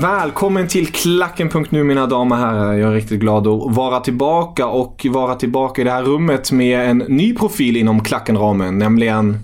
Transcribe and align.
Välkommen 0.00 0.68
till 0.68 0.86
Klacken.nu 0.86 1.84
mina 1.84 2.06
damer 2.06 2.36
och 2.36 2.42
herrar. 2.42 2.74
Jag 2.74 2.90
är 2.90 2.94
riktigt 2.94 3.20
glad 3.20 3.46
att 3.46 3.76
vara 3.76 4.00
tillbaka 4.00 4.66
och 4.66 5.06
vara 5.10 5.34
tillbaka 5.34 5.80
i 5.80 5.84
det 5.84 5.90
här 5.90 6.02
rummet 6.02 6.52
med 6.52 6.90
en 6.90 6.98
ny 6.98 7.34
profil 7.34 7.76
inom 7.76 8.04
Klacken-ramen, 8.04 8.78
nämligen... 8.78 9.38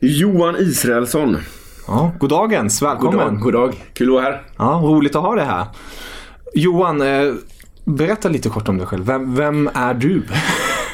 Johan 0.00 0.56
Israelsson. 0.58 1.36
Ja, 1.86 2.12
goddagens, 2.18 2.82
välkommen. 2.82 3.18
God 3.18 3.28
dag, 3.28 3.40
god 3.40 3.52
dag. 3.52 3.74
Kul 3.94 4.08
att 4.08 4.14
vara 4.14 4.24
här. 4.24 4.42
Ja, 4.58 4.80
roligt 4.84 5.16
att 5.16 5.22
ha 5.22 5.34
dig 5.34 5.44
här. 5.44 5.66
Johan, 6.54 7.00
eh, 7.02 7.32
berätta 7.84 8.28
lite 8.28 8.48
kort 8.48 8.68
om 8.68 8.78
dig 8.78 8.86
själv. 8.86 9.06
Vem, 9.06 9.34
vem 9.34 9.70
är 9.74 9.94
du? 9.94 10.22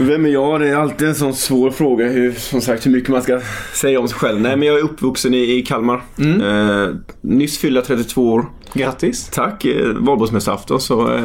Vem 0.00 0.24
är 0.24 0.28
jag? 0.28 0.60
Det 0.60 0.68
är 0.68 0.76
alltid 0.76 1.08
en 1.08 1.14
sån 1.14 1.34
svår 1.34 1.70
fråga. 1.70 2.08
Hur, 2.08 2.32
som 2.32 2.60
sagt, 2.60 2.86
hur 2.86 2.90
mycket 2.90 3.08
man 3.10 3.22
ska 3.22 3.40
säga 3.74 4.00
om 4.00 4.08
sig 4.08 4.18
själv. 4.18 4.40
Nej, 4.40 4.56
men 4.56 4.68
jag 4.68 4.78
är 4.78 4.82
uppvuxen 4.82 5.34
i, 5.34 5.58
i 5.58 5.62
Kalmar. 5.62 6.00
Eh, 6.18 6.94
nyss 7.20 7.58
fyllda 7.58 7.82
32 7.82 8.32
år. 8.32 8.46
Grattis. 8.72 9.28
Tack. 9.28 9.64
Eh, 9.64 9.86
Valborgsmässoafton. 9.86 10.80
Så 10.80 11.00
eh, 11.00 11.08
två 11.08 11.24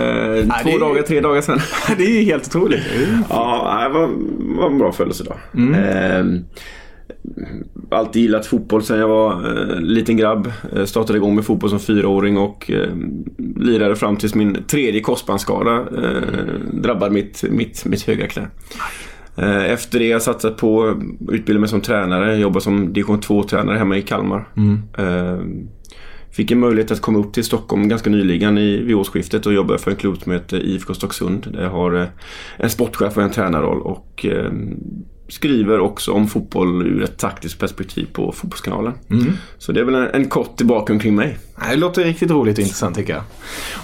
det 0.64 0.72
är- 0.74 0.80
dagar, 0.80 1.02
tre 1.02 1.20
dagar 1.22 1.42
sedan. 1.42 1.60
det 1.98 2.04
är 2.04 2.20
ju 2.20 2.24
helt 2.26 2.48
otroligt. 2.48 2.82
ja, 3.30 3.84
det 3.88 4.00
var, 4.00 4.10
var 4.62 4.70
en 4.70 4.78
bra 4.78 4.92
födelsedag. 4.92 5.38
Eh, 5.54 6.26
alltid 7.90 8.22
gillat 8.22 8.46
fotboll 8.46 8.84
sen 8.84 9.00
jag 9.00 9.08
var 9.08 9.32
eh, 9.32 9.82
liten 9.82 10.18
grabb. 10.18 10.52
Eh, 10.76 10.86
startade 10.86 11.18
igång 11.18 11.36
med 11.36 11.46
fotboll 11.46 11.70
som 11.70 11.80
fyraåring 11.80 12.38
och 12.38 12.72
eh, 12.72 12.90
lirade 13.56 13.96
fram 13.96 14.18
tills 14.18 14.36
min 14.36 14.64
tredje 14.68 15.02
korsbandsskada 15.02 15.76
eh, 15.76 16.44
drabbade 16.72 17.12
mitt, 17.12 17.44
mitt, 17.50 17.86
mitt 17.86 18.02
högra 18.02 18.28
knä. 18.28 18.48
Eh, 19.36 19.72
efter 19.72 20.00
det 20.00 20.06
har 20.06 20.12
jag 20.12 20.22
satsat 20.22 20.58
på 20.58 20.84
att 20.84 20.98
utbilda 21.34 21.60
mig 21.60 21.70
som 21.70 21.82
tränare. 21.82 22.32
Jag 22.32 22.40
jobbar 22.40 22.60
som 22.60 22.94
division 22.94 23.20
2-tränare 23.20 23.78
hemma 23.78 23.98
i 23.98 24.02
Kalmar. 24.02 24.48
Eh, 24.98 25.40
Fick 26.32 26.52
en 26.52 26.60
möjlighet 26.60 26.92
att 26.92 27.02
komma 27.02 27.20
upp 27.20 27.34
till 27.34 27.44
Stockholm 27.44 27.88
ganska 27.88 28.10
nyligen 28.10 28.58
i, 28.58 28.78
vid 28.78 28.96
årsskiftet 28.96 29.46
och 29.46 29.54
jobba 29.54 29.78
för 29.78 29.92
en 29.92 29.98
klubb 29.98 30.18
som 30.18 30.32
heter 30.32 30.60
IFK 30.66 30.94
Stocksund. 30.94 31.48
Där 31.54 31.64
jag 31.64 31.70
har 31.70 31.96
eh, 31.96 32.08
en 32.58 32.70
sportchef 32.70 33.18
och 33.18 33.24
en 33.24 33.32
tränarroll 33.32 33.82
och 33.82 34.26
skriver 35.34 35.80
också 35.80 36.12
om 36.12 36.28
fotboll 36.28 36.88
ur 36.88 37.04
ett 37.04 37.18
taktiskt 37.18 37.60
perspektiv 37.60 38.08
på 38.14 38.32
Fotbollskanalen. 38.32 38.94
Så 39.58 39.72
det 39.72 39.80
är 39.80 39.84
väl 39.84 39.96
en, 39.96 40.08
en 40.14 40.30
kort 40.30 40.58
tillbaka 40.58 41.00
kring 41.00 41.16
mig. 41.16 41.38
Det 41.70 41.76
låter 41.76 42.04
riktigt 42.04 42.32
roligt 42.32 42.58
och 42.58 42.62
intressant 42.62 42.96
tycker 42.96 43.14
jag. 43.14 43.24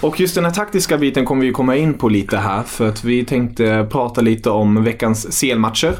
Och 0.00 0.20
just 0.20 0.34
den 0.34 0.44
här 0.44 0.52
taktiska 0.52 0.98
biten 0.98 1.24
kommer 1.24 1.46
vi 1.46 1.52
komma 1.52 1.76
in 1.76 1.94
på 1.94 2.08
lite 2.08 2.36
här. 2.36 2.62
För 2.62 2.88
att 2.88 3.04
vi 3.04 3.24
tänkte 3.24 3.86
prata 3.90 4.20
lite 4.20 4.50
om 4.50 4.84
veckans 4.84 5.40
CL-matcher. 5.40 5.94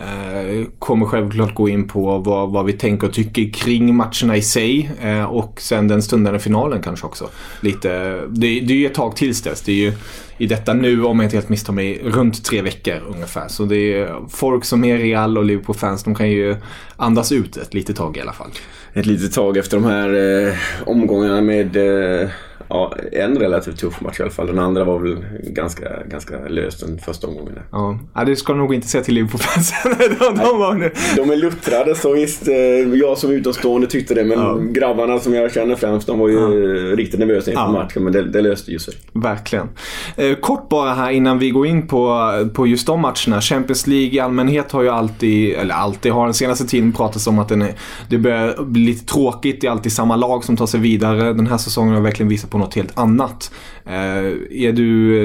Eh, 0.00 0.66
kommer 0.78 1.06
självklart 1.06 1.54
gå 1.54 1.68
in 1.68 1.88
på 1.88 2.18
vad, 2.18 2.52
vad 2.52 2.64
vi 2.66 2.72
tänker 2.72 3.06
och 3.06 3.14
tycker 3.14 3.52
kring 3.52 3.94
matcherna 3.94 4.36
i 4.36 4.42
sig. 4.42 4.90
Eh, 5.02 5.24
och 5.24 5.60
sen 5.60 5.88
den 5.88 6.02
stundande 6.02 6.38
finalen 6.38 6.82
kanske 6.82 7.06
också. 7.06 7.28
Lite, 7.60 7.88
det, 8.28 8.60
det 8.60 8.72
är 8.72 8.78
ju 8.78 8.86
ett 8.86 8.94
tag 8.94 9.16
tills 9.16 9.42
dess. 9.42 9.62
Det 9.62 9.72
är 9.72 9.76
ju 9.76 9.92
i 10.38 10.46
detta 10.46 10.74
nu, 10.74 11.04
om 11.04 11.18
jag 11.18 11.26
inte 11.26 11.36
helt 11.36 11.48
misstar 11.48 11.72
mig, 11.72 12.00
runt 12.04 12.44
tre 12.44 12.62
veckor 12.62 13.02
ungefär. 13.14 13.48
Så 13.48 13.64
det 13.64 13.94
är 13.94 14.28
folk 14.28 14.64
som 14.64 14.84
är 14.84 14.98
Real 14.98 15.38
och 15.38 15.44
Liverpool-fans, 15.44 16.04
de 16.04 16.14
kan 16.14 16.30
ju 16.30 16.56
andas 16.96 17.32
ut 17.32 17.56
ett 17.56 17.74
litet 17.74 17.96
tag 17.96 18.16
i 18.16 18.20
alla 18.20 18.32
fall. 18.32 18.50
Ett 18.92 19.06
litet 19.06 19.32
tag 19.32 19.56
efter 19.56 19.76
de 19.76 19.86
här 19.86 20.08
eh, 20.48 20.54
omgångarna 20.84 21.40
med 21.40 21.76
eh, 21.76 22.28
ja, 22.70 22.94
en 23.12 23.38
relativt 23.38 23.76
tuff 23.78 24.00
match 24.00 24.20
i 24.20 24.22
alla 24.22 24.32
fall. 24.32 24.46
Den 24.46 24.58
andra 24.58 24.84
var 24.84 24.98
väl 24.98 25.16
ganska, 25.42 25.88
ganska 26.10 26.38
lös 26.48 26.80
den 26.80 26.98
första 26.98 27.26
omgången. 27.26 27.58
Ja, 27.72 27.98
ja, 28.14 28.24
det 28.24 28.36
ska 28.36 28.54
nog 28.54 28.74
inte 28.74 28.88
säga 28.88 29.04
till 29.04 29.14
Liverpool-fansen. 29.14 29.76
de, 30.18 30.38
de 30.38 30.58
var 30.58 30.74
nu. 30.74 30.92
De 31.16 31.30
är 31.30 31.36
luttrade 31.36 31.94
så 31.94 32.12
visst, 32.14 32.48
eh, 32.48 32.54
jag 32.94 33.18
som 33.18 33.30
utomstående 33.30 33.86
tyckte 33.86 34.14
det. 34.14 34.24
Men 34.24 34.38
Ja. 34.38 34.58
grabbarna 34.70 35.18
som 35.18 35.34
jag 35.34 35.52
känner 35.52 35.74
främst, 35.76 36.06
de 36.06 36.18
var 36.18 36.28
ju 36.28 36.36
eh, 36.36 36.96
riktigt 36.96 37.20
nervösa 37.20 37.50
inför 37.50 37.64
Ja. 37.64 37.72
matchen. 37.72 38.04
Men 38.04 38.12
det, 38.12 38.22
det 38.30 38.40
löste 38.40 38.70
ju 38.70 38.78
sig. 38.78 38.94
Verkligen. 39.12 39.68
Eh, 40.16 40.34
kort 40.34 40.68
bara 40.68 40.94
här 40.94 41.10
innan 41.10 41.38
vi 41.38 41.50
går 41.50 41.66
in 41.66 41.86
på, 41.88 42.30
på 42.54 42.66
just 42.66 42.86
de 42.86 43.00
matcherna. 43.00 43.40
Champions 43.40 43.86
League 43.86 44.10
i 44.14 44.20
allmänhet 44.20 44.72
har 44.72 44.82
ju 44.82 44.88
alltid, 44.88 45.54
eller 45.54 45.74
alltid, 45.74 46.12
har 46.12 46.24
den 46.24 46.34
senaste 46.34 46.66
tiden 46.66 46.92
pratats 46.92 47.26
om 47.26 47.38
att 47.38 47.48
den 47.48 47.62
är, 47.62 47.72
det 48.08 48.18
börjar 48.18 48.62
bli 48.64 48.80
lite 48.86 49.06
tråkigt. 49.06 49.60
Det 49.60 49.66
är 49.66 49.70
alltid 49.70 49.92
samma 49.92 50.16
lag 50.16 50.44
som 50.44 50.56
tar 50.56 50.66
sig 50.66 50.80
vidare. 50.80 51.32
Den 51.32 51.46
här 51.46 51.58
säsongen 51.58 51.94
har 51.94 52.00
verkligen 52.02 52.28
visat 52.28 52.50
på 52.50 52.58
något 52.60 52.74
helt 52.74 52.98
annat. 52.98 53.52
Eh, 53.86 54.26
är, 54.50 54.72
du, 54.72 55.16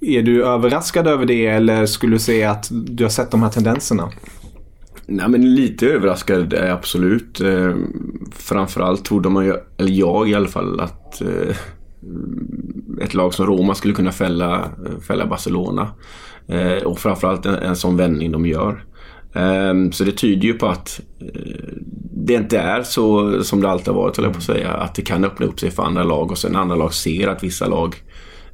eh, 0.00 0.16
är 0.16 0.22
du 0.22 0.44
överraskad 0.44 1.06
över 1.06 1.26
det 1.26 1.46
eller 1.46 1.86
skulle 1.86 2.14
du 2.14 2.18
säga 2.18 2.50
att 2.50 2.68
du 2.70 3.04
har 3.04 3.10
sett 3.10 3.30
de 3.30 3.42
här 3.42 3.50
tendenserna? 3.50 4.10
Nej 5.06 5.28
men 5.28 5.54
lite 5.54 5.86
överraskad 5.86 6.52
är 6.52 6.66
jag 6.66 6.76
absolut. 6.78 7.40
Eh, 7.40 7.76
framförallt 8.32 9.04
trodde 9.04 9.28
man 9.28 9.44
ju, 9.44 9.54
eller 9.78 9.92
jag 9.92 10.28
i 10.28 10.34
alla 10.34 10.48
fall, 10.48 10.80
att 10.80 11.20
eh, 11.20 11.56
ett 13.00 13.14
lag 13.14 13.34
som 13.34 13.46
Roma 13.46 13.74
skulle 13.74 13.94
kunna 13.94 14.12
fälla, 14.12 14.54
eh, 14.56 15.00
fälla 15.06 15.26
Barcelona. 15.26 15.88
Eh, 16.46 16.82
och 16.84 16.98
framförallt 16.98 17.46
en, 17.46 17.54
en 17.54 17.76
sån 17.76 17.96
vändning 17.96 18.32
de 18.32 18.46
gör. 18.46 18.84
Ehm, 19.34 19.92
så 19.92 20.04
det 20.04 20.12
tyder 20.12 20.48
ju 20.48 20.54
på 20.54 20.66
att 20.66 21.00
eh, 21.20 21.40
det 22.26 22.34
inte 22.34 22.58
är 22.58 22.82
så 22.82 23.42
som 23.42 23.60
det 23.60 23.70
alltid 23.70 23.88
har 23.88 23.94
varit, 23.94 24.16
höll 24.16 24.24
jag 24.24 24.32
på 24.32 24.38
att 24.38 24.44
säga. 24.44 24.70
Att 24.70 24.94
det 24.94 25.02
kan 25.02 25.24
öppna 25.24 25.46
upp 25.46 25.60
sig 25.60 25.70
för 25.70 25.82
andra 25.82 26.04
lag 26.04 26.30
och 26.30 26.38
sen 26.38 26.56
andra 26.56 26.76
lag 26.76 26.94
ser 26.94 27.28
att 27.28 27.44
vissa 27.44 27.66
lag, 27.66 27.96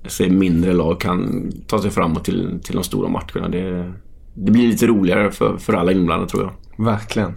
ser 0.06 0.30
mindre 0.30 0.72
lag, 0.72 1.00
kan 1.00 1.52
ta 1.66 1.82
sig 1.82 1.90
framåt 1.90 2.24
till, 2.24 2.60
till 2.62 2.74
de 2.74 2.84
stora 2.84 3.08
matcherna. 3.08 3.48
Det, 3.48 3.92
det 4.34 4.52
blir 4.52 4.66
lite 4.68 4.86
roligare 4.86 5.30
för, 5.30 5.56
för 5.56 5.72
alla 5.72 5.92
inblandade 5.92 6.30
tror 6.30 6.42
jag. 6.42 6.84
Verkligen. 6.84 7.32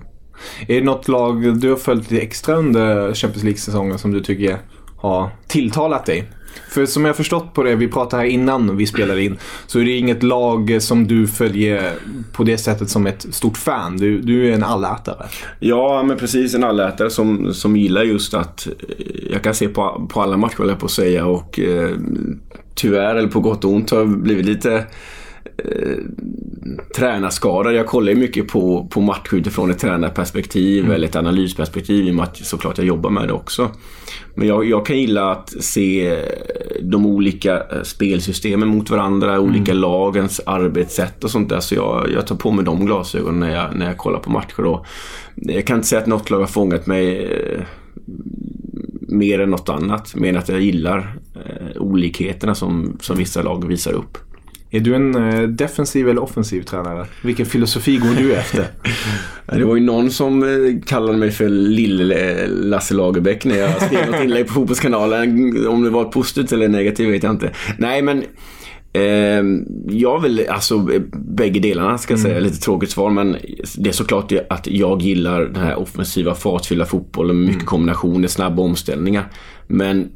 Är 0.68 0.76
det 0.76 0.86
något 0.86 1.08
lag 1.08 1.60
du 1.60 1.70
har 1.70 1.78
följt 1.78 2.12
lite 2.12 2.24
extra 2.24 2.56
under 2.56 3.14
Champions 3.14 3.44
League-säsongen 3.44 3.98
som 3.98 4.12
du 4.12 4.20
tycker 4.20 4.60
har 5.04 5.30
tilltalat 5.48 6.06
dig? 6.06 6.30
För 6.70 6.86
som 6.86 7.06
jag 7.06 7.16
förstått 7.16 7.54
på 7.54 7.64
det, 7.64 7.76
vi 7.76 7.88
pratade 7.88 8.24
här 8.24 8.30
innan 8.30 8.78
vi 8.78 8.88
spelade 8.88 9.24
in, 9.24 9.38
så 9.68 9.80
är 9.80 9.86
det 9.86 9.92
inget 9.92 10.24
lag 10.24 10.78
som 10.80 11.08
du 11.08 11.28
följer 11.28 11.94
på 12.32 12.44
det 12.44 12.58
sättet 12.58 12.90
som 12.90 13.08
ett 13.08 13.26
stort 13.32 13.58
fan. 13.58 13.98
Du, 13.98 14.22
du 14.22 14.50
är 14.50 14.52
en 14.52 14.64
allätare. 14.64 15.26
Ja, 15.60 16.04
men 16.04 16.18
precis. 16.18 16.56
En 16.56 16.64
allätare 16.64 17.10
som, 17.10 17.54
som 17.54 17.78
gillar 17.78 18.04
just 18.04 18.34
att 18.34 18.68
eh, 18.68 18.74
jag 19.32 19.44
kan 19.44 19.54
se 19.54 19.68
på, 19.68 20.08
på 20.14 20.22
alla 20.22 20.38
matcher, 20.38 20.68
jag 20.68 20.80
på 20.80 20.86
att 20.86 20.92
säga. 20.92 21.26
Och 21.26 21.60
eh, 21.60 21.90
tyvärr, 22.76 23.16
eller 23.16 23.30
på 23.30 23.40
gott 23.40 23.66
och 23.66 23.72
ont, 23.72 23.92
har 23.92 23.98
jag 23.98 24.10
blivit 24.10 24.46
lite 24.46 24.86
eh, 25.58 25.98
tränarskadad. 26.96 27.74
Jag 27.74 27.86
kollar 27.86 28.12
ju 28.12 28.18
mycket 28.18 28.48
på, 28.48 28.88
på 28.92 29.02
matcher 29.02 29.36
utifrån 29.36 29.72
ett 29.72 29.80
tränarperspektiv 29.80 30.84
mm. 30.84 30.96
eller 30.96 31.08
ett 31.08 31.16
analysperspektiv 31.16 32.08
i 32.08 32.12
och 32.12 32.16
med 32.16 32.24
att 32.24 32.38
såklart 32.38 32.78
jag 32.78 32.88
jobbar 32.88 33.10
med 33.10 33.28
det 33.28 33.34
också. 33.34 33.72
Men 34.36 34.48
jag, 34.48 34.66
jag 34.66 34.86
kan 34.86 34.98
gilla 34.98 35.32
att 35.32 35.50
se 35.50 36.20
de 36.82 37.06
olika 37.06 37.58
eh, 37.58 37.82
spelsystemen 37.84 38.68
mot 38.68 38.90
varandra, 38.90 39.34
mm. 39.34 39.50
olika 39.50 39.74
lagens 39.74 40.42
arbetssätt 40.46 41.24
och 41.24 41.32
sånt 41.32 41.50
där. 41.50 41.60
Så 41.60 41.76
jag, 41.76 42.10
jag 42.14 42.28
tar 42.28 42.36
på 42.36 42.52
mig 42.52 42.66
de 42.66 42.86
glasögonen 42.86 43.40
när 43.40 43.56
jag, 43.56 43.76
när 43.76 43.86
jag 43.86 43.98
kollar 43.98 44.20
på 44.20 44.30
matcher. 44.30 44.66
Och 44.66 44.86
jag 45.36 45.68
kan 45.68 45.76
inte 45.76 45.88
säga 45.88 46.02
att 46.02 46.08
något 46.08 46.30
lag 46.30 46.40
har 46.40 46.48
fångat 46.48 46.88
mig 46.88 47.26
eh, 47.26 47.62
mer 49.08 49.40
än 49.40 49.50
något 49.50 49.70
annat. 49.70 50.16
Mer 50.16 50.30
än 50.30 50.38
att 50.38 50.50
jag 50.50 50.62
gillar 50.62 51.18
eh, 51.36 51.82
olikheterna 51.82 52.56
som, 52.56 52.98
som 53.02 53.18
vissa 53.18 53.42
lag 53.42 53.68
visar 53.68 53.94
upp. 53.94 54.18
Är 54.76 54.80
du 54.80 54.96
en 54.96 55.16
eh, 55.16 55.42
defensiv 55.42 56.10
eller 56.10 56.24
offensiv 56.24 56.62
tränare? 56.62 57.06
Vilken 57.22 57.46
filosofi 57.46 57.98
går 57.98 58.16
du 58.18 58.36
efter? 58.36 58.68
det 59.46 59.66
var 59.66 59.76
ju 59.76 59.82
någon 59.82 60.12
som 60.12 60.44
eh, 60.44 60.82
kallade 60.86 61.18
mig 61.18 61.32
för 61.32 61.50
Lill-Lasse 61.50 62.94
Lagerbäck 62.94 63.46
när 63.46 63.58
jag 63.58 63.82
skrev 63.82 64.12
något 64.12 64.24
inlägg 64.24 64.48
på 64.48 64.54
Fotbollskanalen. 64.54 65.68
Om 65.68 65.84
det 65.84 65.90
var 65.90 66.06
positivt 66.06 66.52
eller 66.52 66.68
negativt 66.68 67.14
vet 67.14 67.24
jag 67.24 67.32
inte. 67.32 67.52
Nej 67.78 68.02
men 68.02 68.24
Eh, 68.96 69.44
jag 69.88 70.20
vill 70.20 70.46
alltså 70.50 70.90
bägge 71.14 71.60
delarna 71.60 71.98
ska 71.98 72.14
jag 72.14 72.20
säga. 72.22 72.34
Mm. 72.34 72.44
Lite 72.44 72.60
tråkigt 72.60 72.92
svar 72.92 73.10
men 73.10 73.38
det 73.78 73.90
är 73.90 73.94
såklart 73.94 74.32
att 74.50 74.68
jag 74.68 75.02
gillar 75.02 75.42
den 75.42 75.64
här 75.64 75.76
offensiva 75.76 76.36
fartfyllda 76.36 76.86
fotbollen 76.86 77.40
mycket 77.40 77.56
mm. 77.56 77.66
kombinationer, 77.66 78.28
snabba 78.28 78.62
omställningar. 78.62 79.32
Men 79.68 80.02
eh, 80.02 80.08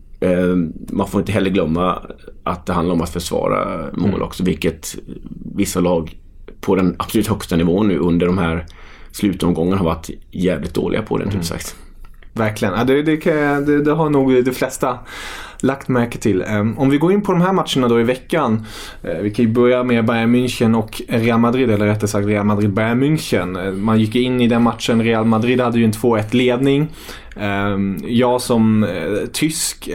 man 0.91 1.07
får 1.07 1.19
inte 1.19 1.31
heller 1.31 1.49
glömma 1.49 2.01
att 2.43 2.65
det 2.65 2.73
handlar 2.73 2.95
om 2.95 3.01
att 3.01 3.09
försvara 3.09 3.89
mål 3.93 4.09
mm. 4.09 4.21
också 4.21 4.43
vilket 4.43 4.95
vissa 5.55 5.79
lag 5.79 6.17
på 6.61 6.75
den 6.75 6.95
absolut 6.99 7.27
högsta 7.27 7.55
nivån 7.55 7.87
nu 7.87 7.97
under 7.97 8.25
de 8.25 8.37
här 8.37 8.65
slutomgångarna 9.11 9.77
har 9.77 9.85
varit 9.85 10.09
jävligt 10.31 10.73
dåliga 10.73 11.01
på 11.01 11.17
den 11.17 11.29
mm. 11.29 11.43
sagt. 11.43 11.75
Verkligen. 12.37 12.73
Ja, 12.73 12.83
det, 12.83 13.01
det, 13.01 13.15
det, 13.65 13.81
det, 13.83 13.91
har 13.91 14.09
nog 14.09 14.45
de 14.45 14.51
flesta 14.51 14.99
lagt 15.59 15.87
märke 15.87 16.17
till. 16.17 16.41
Ehm, 16.41 16.77
om 16.77 16.89
vi 16.89 16.97
går 16.97 17.11
in 17.11 17.21
på 17.21 17.31
de 17.31 17.41
här 17.41 17.53
matcherna 17.53 17.87
då 17.87 17.99
i 17.99 18.03
veckan. 18.03 18.65
Eh, 19.03 19.17
vi 19.21 19.33
kan 19.33 19.45
ju 19.45 19.51
börja 19.51 19.83
med 19.83 20.05
Bayern 20.05 20.35
München 20.35 20.75
och 20.77 21.01
Real 21.07 21.39
Madrid, 21.39 21.71
eller 21.71 21.85
rättare 21.85 22.07
sagt 22.07 22.27
Real 22.27 22.45
Madrid-Bayern 22.45 23.03
München. 23.03 23.67
Eh, 23.67 23.73
man 23.73 23.99
gick 23.99 24.15
in 24.15 24.41
i 24.41 24.47
den 24.47 24.63
matchen, 24.63 25.03
Real 25.03 25.25
Madrid 25.25 25.61
hade 25.61 25.79
ju 25.79 25.85
en 25.85 25.91
2-1 25.91 26.35
ledning. 26.35 26.87
Ehm, 27.35 27.97
jag 28.03 28.41
som 28.41 28.83
eh, 28.83 29.27
tysk 29.33 29.89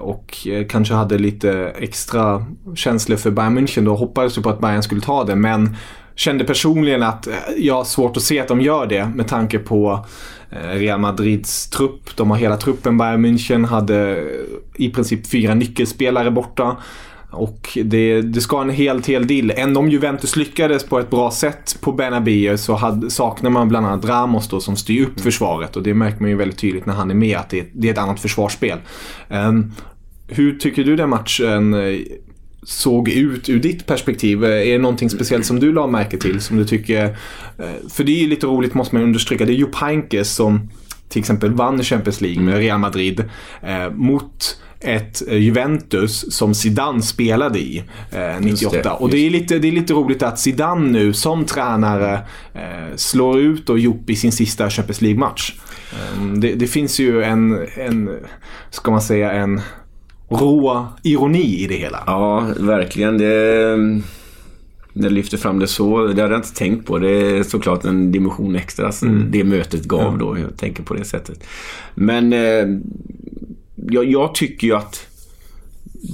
och 0.00 0.46
kanske 0.68 0.94
hade 0.94 1.18
lite 1.18 1.72
extra 1.78 2.46
känslor 2.74 3.16
för 3.16 3.30
Bayern 3.30 3.58
München 3.58 3.84
då 3.84 3.94
hoppades 3.94 4.38
ju 4.38 4.42
på 4.42 4.50
att 4.50 4.60
Bayern 4.60 4.82
skulle 4.82 5.00
ta 5.00 5.24
det 5.24 5.36
men 5.36 5.76
kände 6.14 6.44
personligen 6.44 7.02
att 7.02 7.28
jag 7.56 7.74
har 7.74 7.84
svårt 7.84 8.16
att 8.16 8.22
se 8.22 8.40
att 8.40 8.48
de 8.48 8.60
gör 8.60 8.86
det 8.86 9.08
med 9.14 9.28
tanke 9.28 9.58
på 9.58 10.06
Real 10.50 11.00
Madrids 11.00 11.70
trupp. 11.70 12.16
De 12.16 12.30
har 12.30 12.38
hela 12.38 12.56
truppen. 12.56 12.98
Bayern 12.98 13.26
München 13.26 13.66
hade 13.66 14.24
i 14.74 14.90
princip 14.90 15.26
fyra 15.26 15.54
nyckelspelare 15.54 16.30
borta. 16.30 16.76
Och 17.30 17.78
det, 17.84 18.22
det 18.22 18.40
ska 18.40 18.60
en 18.60 18.70
helt, 18.70 19.06
hel 19.06 19.26
del. 19.26 19.52
Ändå 19.56 19.80
om 19.80 19.88
Juventus 19.88 20.36
lyckades 20.36 20.84
på 20.84 20.98
ett 20.98 21.10
bra 21.10 21.30
sätt 21.30 21.78
på 21.80 21.92
Bernabéu 21.92 22.56
så 22.56 22.74
hade, 22.74 23.10
saknar 23.10 23.50
man 23.50 23.68
bland 23.68 23.86
annat 23.86 24.04
Ramos 24.04 24.48
då 24.48 24.60
som 24.60 24.76
styr 24.76 25.06
upp 25.06 25.20
försvaret. 25.20 25.76
Och 25.76 25.82
det 25.82 25.94
märker 25.94 26.20
man 26.20 26.30
ju 26.30 26.36
väldigt 26.36 26.58
tydligt 26.58 26.86
när 26.86 26.94
han 26.94 27.10
är 27.10 27.14
med 27.14 27.36
att 27.36 27.50
det, 27.50 27.66
det 27.72 27.88
är 27.88 27.92
ett 27.92 27.98
annat 27.98 28.20
försvarsspel. 28.20 28.78
Um, 29.28 29.72
hur 30.28 30.58
tycker 30.58 30.84
du 30.84 30.96
den 30.96 31.10
matchen 31.10 31.74
såg 32.68 33.08
ut 33.08 33.48
ur 33.48 33.60
ditt 33.60 33.86
perspektiv? 33.86 34.44
Är 34.44 34.72
det 34.72 34.78
någonting 34.78 35.10
speciellt 35.10 35.46
som 35.46 35.60
du 35.60 35.72
la 35.72 35.86
märke 35.86 36.18
till? 36.18 36.40
Som 36.40 36.56
du 36.56 36.64
tycker... 36.64 37.04
Eh, 37.58 37.88
för 37.90 38.04
det 38.04 38.12
är 38.12 38.20
ju 38.20 38.26
lite 38.26 38.46
roligt 38.46 38.74
måste 38.74 38.94
man 38.94 39.04
understryka. 39.04 39.44
Det 39.44 39.52
är 39.52 39.54
Jupp 39.54 39.74
Heynckes 39.74 40.34
som 40.34 40.70
till 41.08 41.20
exempel 41.20 41.52
vann 41.52 41.82
Champions 41.82 42.20
League 42.20 42.42
med 42.42 42.54
Real 42.54 42.78
Madrid 42.78 43.24
eh, 43.62 43.90
mot 43.90 44.60
ett 44.80 45.22
eh, 45.28 45.36
Juventus 45.36 46.36
som 46.36 46.54
Zidane 46.54 47.02
spelade 47.02 47.58
i 47.58 47.84
eh, 48.12 48.40
98. 48.40 48.82
Det, 48.82 48.90
och 48.90 49.10
det 49.10 49.26
är, 49.26 49.30
lite, 49.30 49.58
det 49.58 49.68
är 49.68 49.72
lite 49.72 49.92
roligt 49.92 50.22
att 50.22 50.38
Zidane 50.38 50.90
nu 50.90 51.12
som 51.12 51.44
tränare 51.44 52.20
eh, 52.54 52.96
slår 52.96 53.38
ut 53.38 53.70
och 53.70 53.78
Jupp 53.78 54.10
i 54.10 54.16
sin 54.16 54.32
sista 54.32 54.70
Champions 54.70 55.00
League-match. 55.00 55.54
Eh, 55.92 56.22
det, 56.22 56.54
det, 56.54 56.66
finns 56.66 57.00
ju 57.00 57.22
en, 57.22 57.66
en, 57.76 58.10
ska 58.70 58.90
man 58.90 59.02
säga, 59.02 59.32
en 59.32 59.60
rå 60.28 60.86
ironi 61.02 61.64
i 61.64 61.66
det 61.66 61.74
hela. 61.74 62.02
Ja, 62.06 62.46
verkligen. 62.58 63.18
Det, 63.18 63.76
när 64.92 65.10
lyfter 65.10 65.36
fram 65.36 65.58
det 65.58 65.66
så, 65.66 66.06
det 66.06 66.22
hade 66.22 66.34
jag 66.34 66.38
inte 66.38 66.54
tänkt 66.54 66.86
på. 66.86 66.98
Det 66.98 67.10
är 67.10 67.42
såklart 67.42 67.84
en 67.84 68.12
dimension 68.12 68.56
extra 68.56 68.86
alltså, 68.86 69.06
mm. 69.06 69.30
det 69.30 69.44
mötet 69.44 69.84
gav 69.84 70.12
ja. 70.12 70.16
då. 70.18 70.38
Jag 70.38 70.56
tänker 70.56 70.82
på 70.82 70.94
det 70.94 71.04
sättet. 71.04 71.44
Men 71.94 72.32
eh, 72.32 72.66
jag, 73.76 74.04
jag, 74.04 74.34
tycker 74.34 74.66
ju 74.66 74.74
att 74.74 75.06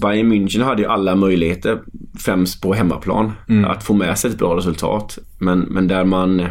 Bayern 0.02 0.32
München 0.32 0.62
hade 0.62 0.82
ju 0.82 0.88
alla 0.88 1.16
möjligheter, 1.16 1.80
främst 2.18 2.62
på 2.62 2.74
hemmaplan, 2.74 3.32
mm. 3.48 3.64
att 3.64 3.84
få 3.84 3.94
med 3.94 4.18
sig 4.18 4.30
ett 4.30 4.38
bra 4.38 4.56
resultat. 4.56 5.18
Men, 5.38 5.60
men 5.60 5.88
där 5.88 6.04
man 6.04 6.42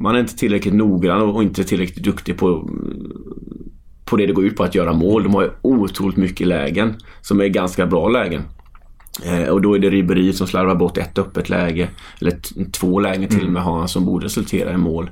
man 0.00 0.16
är 0.16 0.20
inte 0.20 0.36
tillräckligt 0.36 0.74
noggrann 0.74 1.22
och 1.22 1.42
inte 1.42 1.64
tillräckligt 1.64 2.04
duktig 2.04 2.38
på 2.38 2.70
på 4.10 4.16
det 4.16 4.26
det 4.26 4.32
går 4.32 4.44
ut 4.44 4.56
på 4.56 4.64
att 4.64 4.74
göra 4.74 4.92
mål. 4.92 5.22
De 5.22 5.34
har 5.34 5.42
ju 5.42 5.50
otroligt 5.62 6.16
mycket 6.16 6.46
lägen 6.46 6.96
som 7.20 7.40
är 7.40 7.46
ganska 7.46 7.86
bra 7.86 8.08
lägen. 8.08 8.42
Eh, 9.24 9.48
och 9.48 9.62
då 9.62 9.74
är 9.74 9.78
det 9.78 9.90
Ribéry 9.90 10.32
som 10.32 10.46
slarvar 10.46 10.74
bort 10.74 10.98
ett 10.98 11.18
öppet 11.18 11.48
läge. 11.48 11.88
Eller 12.20 12.32
två 12.72 13.00
lägen 13.00 13.28
till 13.28 13.46
och 13.46 13.52
med 13.52 13.62
har 13.62 13.78
han 13.78 13.88
som 13.88 14.04
borde 14.04 14.24
resultera 14.24 14.72
i 14.72 14.76
mål. 14.76 15.10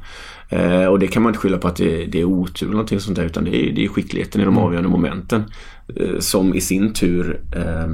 Eh, 0.49 0.85
och 0.85 0.99
det 0.99 1.07
kan 1.07 1.23
man 1.23 1.31
inte 1.31 1.39
skylla 1.39 1.59
på 1.59 1.69
att 1.69 1.77
det, 1.77 2.07
det 2.07 2.21
är 2.21 2.25
otur 2.25 2.67
eller 2.67 2.73
någonting 2.73 3.01
sånt 3.01 3.17
där 3.17 3.25
utan 3.25 3.45
det 3.45 3.57
är, 3.57 3.73
det 3.73 3.85
är 3.85 3.89
skickligheten 3.89 4.41
i 4.41 4.45
de 4.45 4.55
mm. 4.55 4.65
avgörande 4.65 4.91
momenten. 4.91 5.45
Eh, 5.97 6.19
som 6.19 6.55
i 6.55 6.61
sin 6.61 6.93
tur 6.93 7.41
eh, 7.57 7.89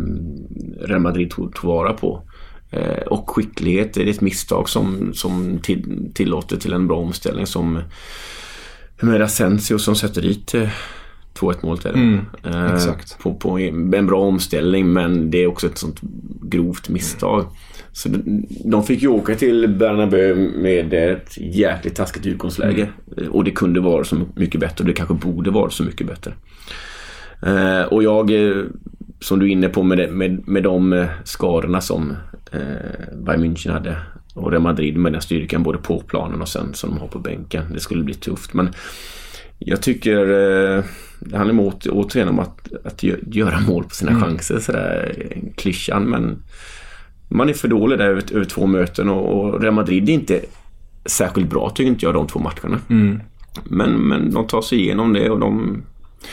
Real 0.86 1.00
Madrid 1.00 1.30
tog, 1.30 1.54
tog 1.54 1.70
vara 1.70 1.92
på. 1.92 2.22
Eh, 2.70 3.02
och 3.06 3.30
skicklighet 3.30 3.96
är 3.96 4.06
ett 4.06 4.20
misstag 4.20 4.68
som, 4.68 5.14
som 5.14 5.58
till, 5.58 6.10
tillåter 6.14 6.56
till 6.56 6.72
en 6.72 6.86
bra 6.86 6.98
omställning 6.98 7.46
som 7.46 7.80
med 9.02 9.22
Asensio 9.22 9.78
som 9.78 9.94
sätter 9.96 10.22
dit 10.22 10.54
2-1 10.54 11.52
eh, 11.52 11.56
målet. 11.62 11.84
Mm, 11.86 12.20
eh. 12.44 12.94
På, 13.22 13.34
på 13.34 13.58
en 13.58 14.06
bra 14.06 14.20
omställning 14.20 14.92
men 14.92 15.30
det 15.30 15.42
är 15.42 15.46
också 15.46 15.66
ett 15.66 15.78
sånt 15.78 16.00
grovt 16.42 16.88
misstag. 16.88 17.46
Så 17.92 18.08
de 18.64 18.84
fick 18.84 19.02
ju 19.02 19.08
åka 19.08 19.34
till 19.34 19.68
Bernabeu 19.68 20.34
med 20.56 20.94
ett 20.94 21.38
jäkligt 21.38 21.96
taskigt 21.96 22.26
utgångsläge. 22.26 22.88
Mm. 23.16 23.32
Och 23.32 23.44
det 23.44 23.50
kunde 23.50 23.80
vara 23.80 24.04
så 24.04 24.16
mycket 24.34 24.60
bättre 24.60 24.82
och 24.82 24.88
det 24.88 24.94
kanske 24.94 25.14
borde 25.14 25.50
vara 25.50 25.70
så 25.70 25.82
mycket 25.82 26.06
bättre. 26.06 26.32
Eh, 27.46 27.82
och 27.82 28.02
jag, 28.02 28.30
som 29.20 29.38
du 29.38 29.46
är 29.46 29.50
inne 29.50 29.68
på 29.68 29.82
med, 29.82 30.12
med, 30.12 30.48
med 30.48 30.62
de 30.62 31.06
skadorna 31.24 31.80
som 31.80 32.16
Bayern 33.12 33.44
München 33.44 33.72
hade 33.72 33.96
och 34.34 34.50
Real 34.50 34.62
Madrid 34.62 34.96
med 34.96 35.12
den 35.12 35.22
styrkan 35.22 35.62
både 35.62 35.78
på 35.78 36.00
planen 36.00 36.42
och 36.42 36.48
sen 36.48 36.74
som 36.74 36.90
de 36.90 36.98
har 36.98 37.08
på 37.08 37.18
bänken. 37.18 37.64
Det 37.72 37.80
skulle 37.80 38.02
bli 38.02 38.14
tufft 38.14 38.54
men 38.54 38.74
jag 39.58 39.82
tycker 39.82 40.18
eh, 40.20 40.84
det 41.20 41.36
handlar 41.36 41.64
åt, 41.64 41.86
återigen 41.86 42.28
om 42.28 42.38
att, 42.38 42.72
att 42.84 43.02
göra 43.02 43.60
mål 43.60 43.84
på 43.84 43.94
sina 43.94 44.10
mm. 44.10 44.22
chanser. 44.22 44.58
Sådär 44.58 45.14
klyschan 45.56 46.04
men 46.04 46.42
man 47.28 47.48
är 47.48 47.52
för 47.52 47.68
dålig 47.68 47.98
där 47.98 48.08
över, 48.08 48.22
över 48.34 48.44
två 48.44 48.66
möten 48.66 49.08
och, 49.08 49.38
och 49.38 49.60
Real 49.62 49.74
Madrid 49.74 50.08
är 50.08 50.12
inte 50.12 50.40
särskilt 51.04 51.50
bra 51.50 51.70
tycker 51.70 51.90
inte 51.90 52.06
jag 52.06 52.14
de 52.14 52.26
två 52.26 52.38
matcherna. 52.38 52.80
Mm. 52.90 53.20
Men, 53.64 53.92
men 53.92 54.30
de 54.30 54.46
tar 54.46 54.62
sig 54.62 54.80
igenom 54.80 55.12
det 55.12 55.30
och 55.30 55.40
de 55.40 55.82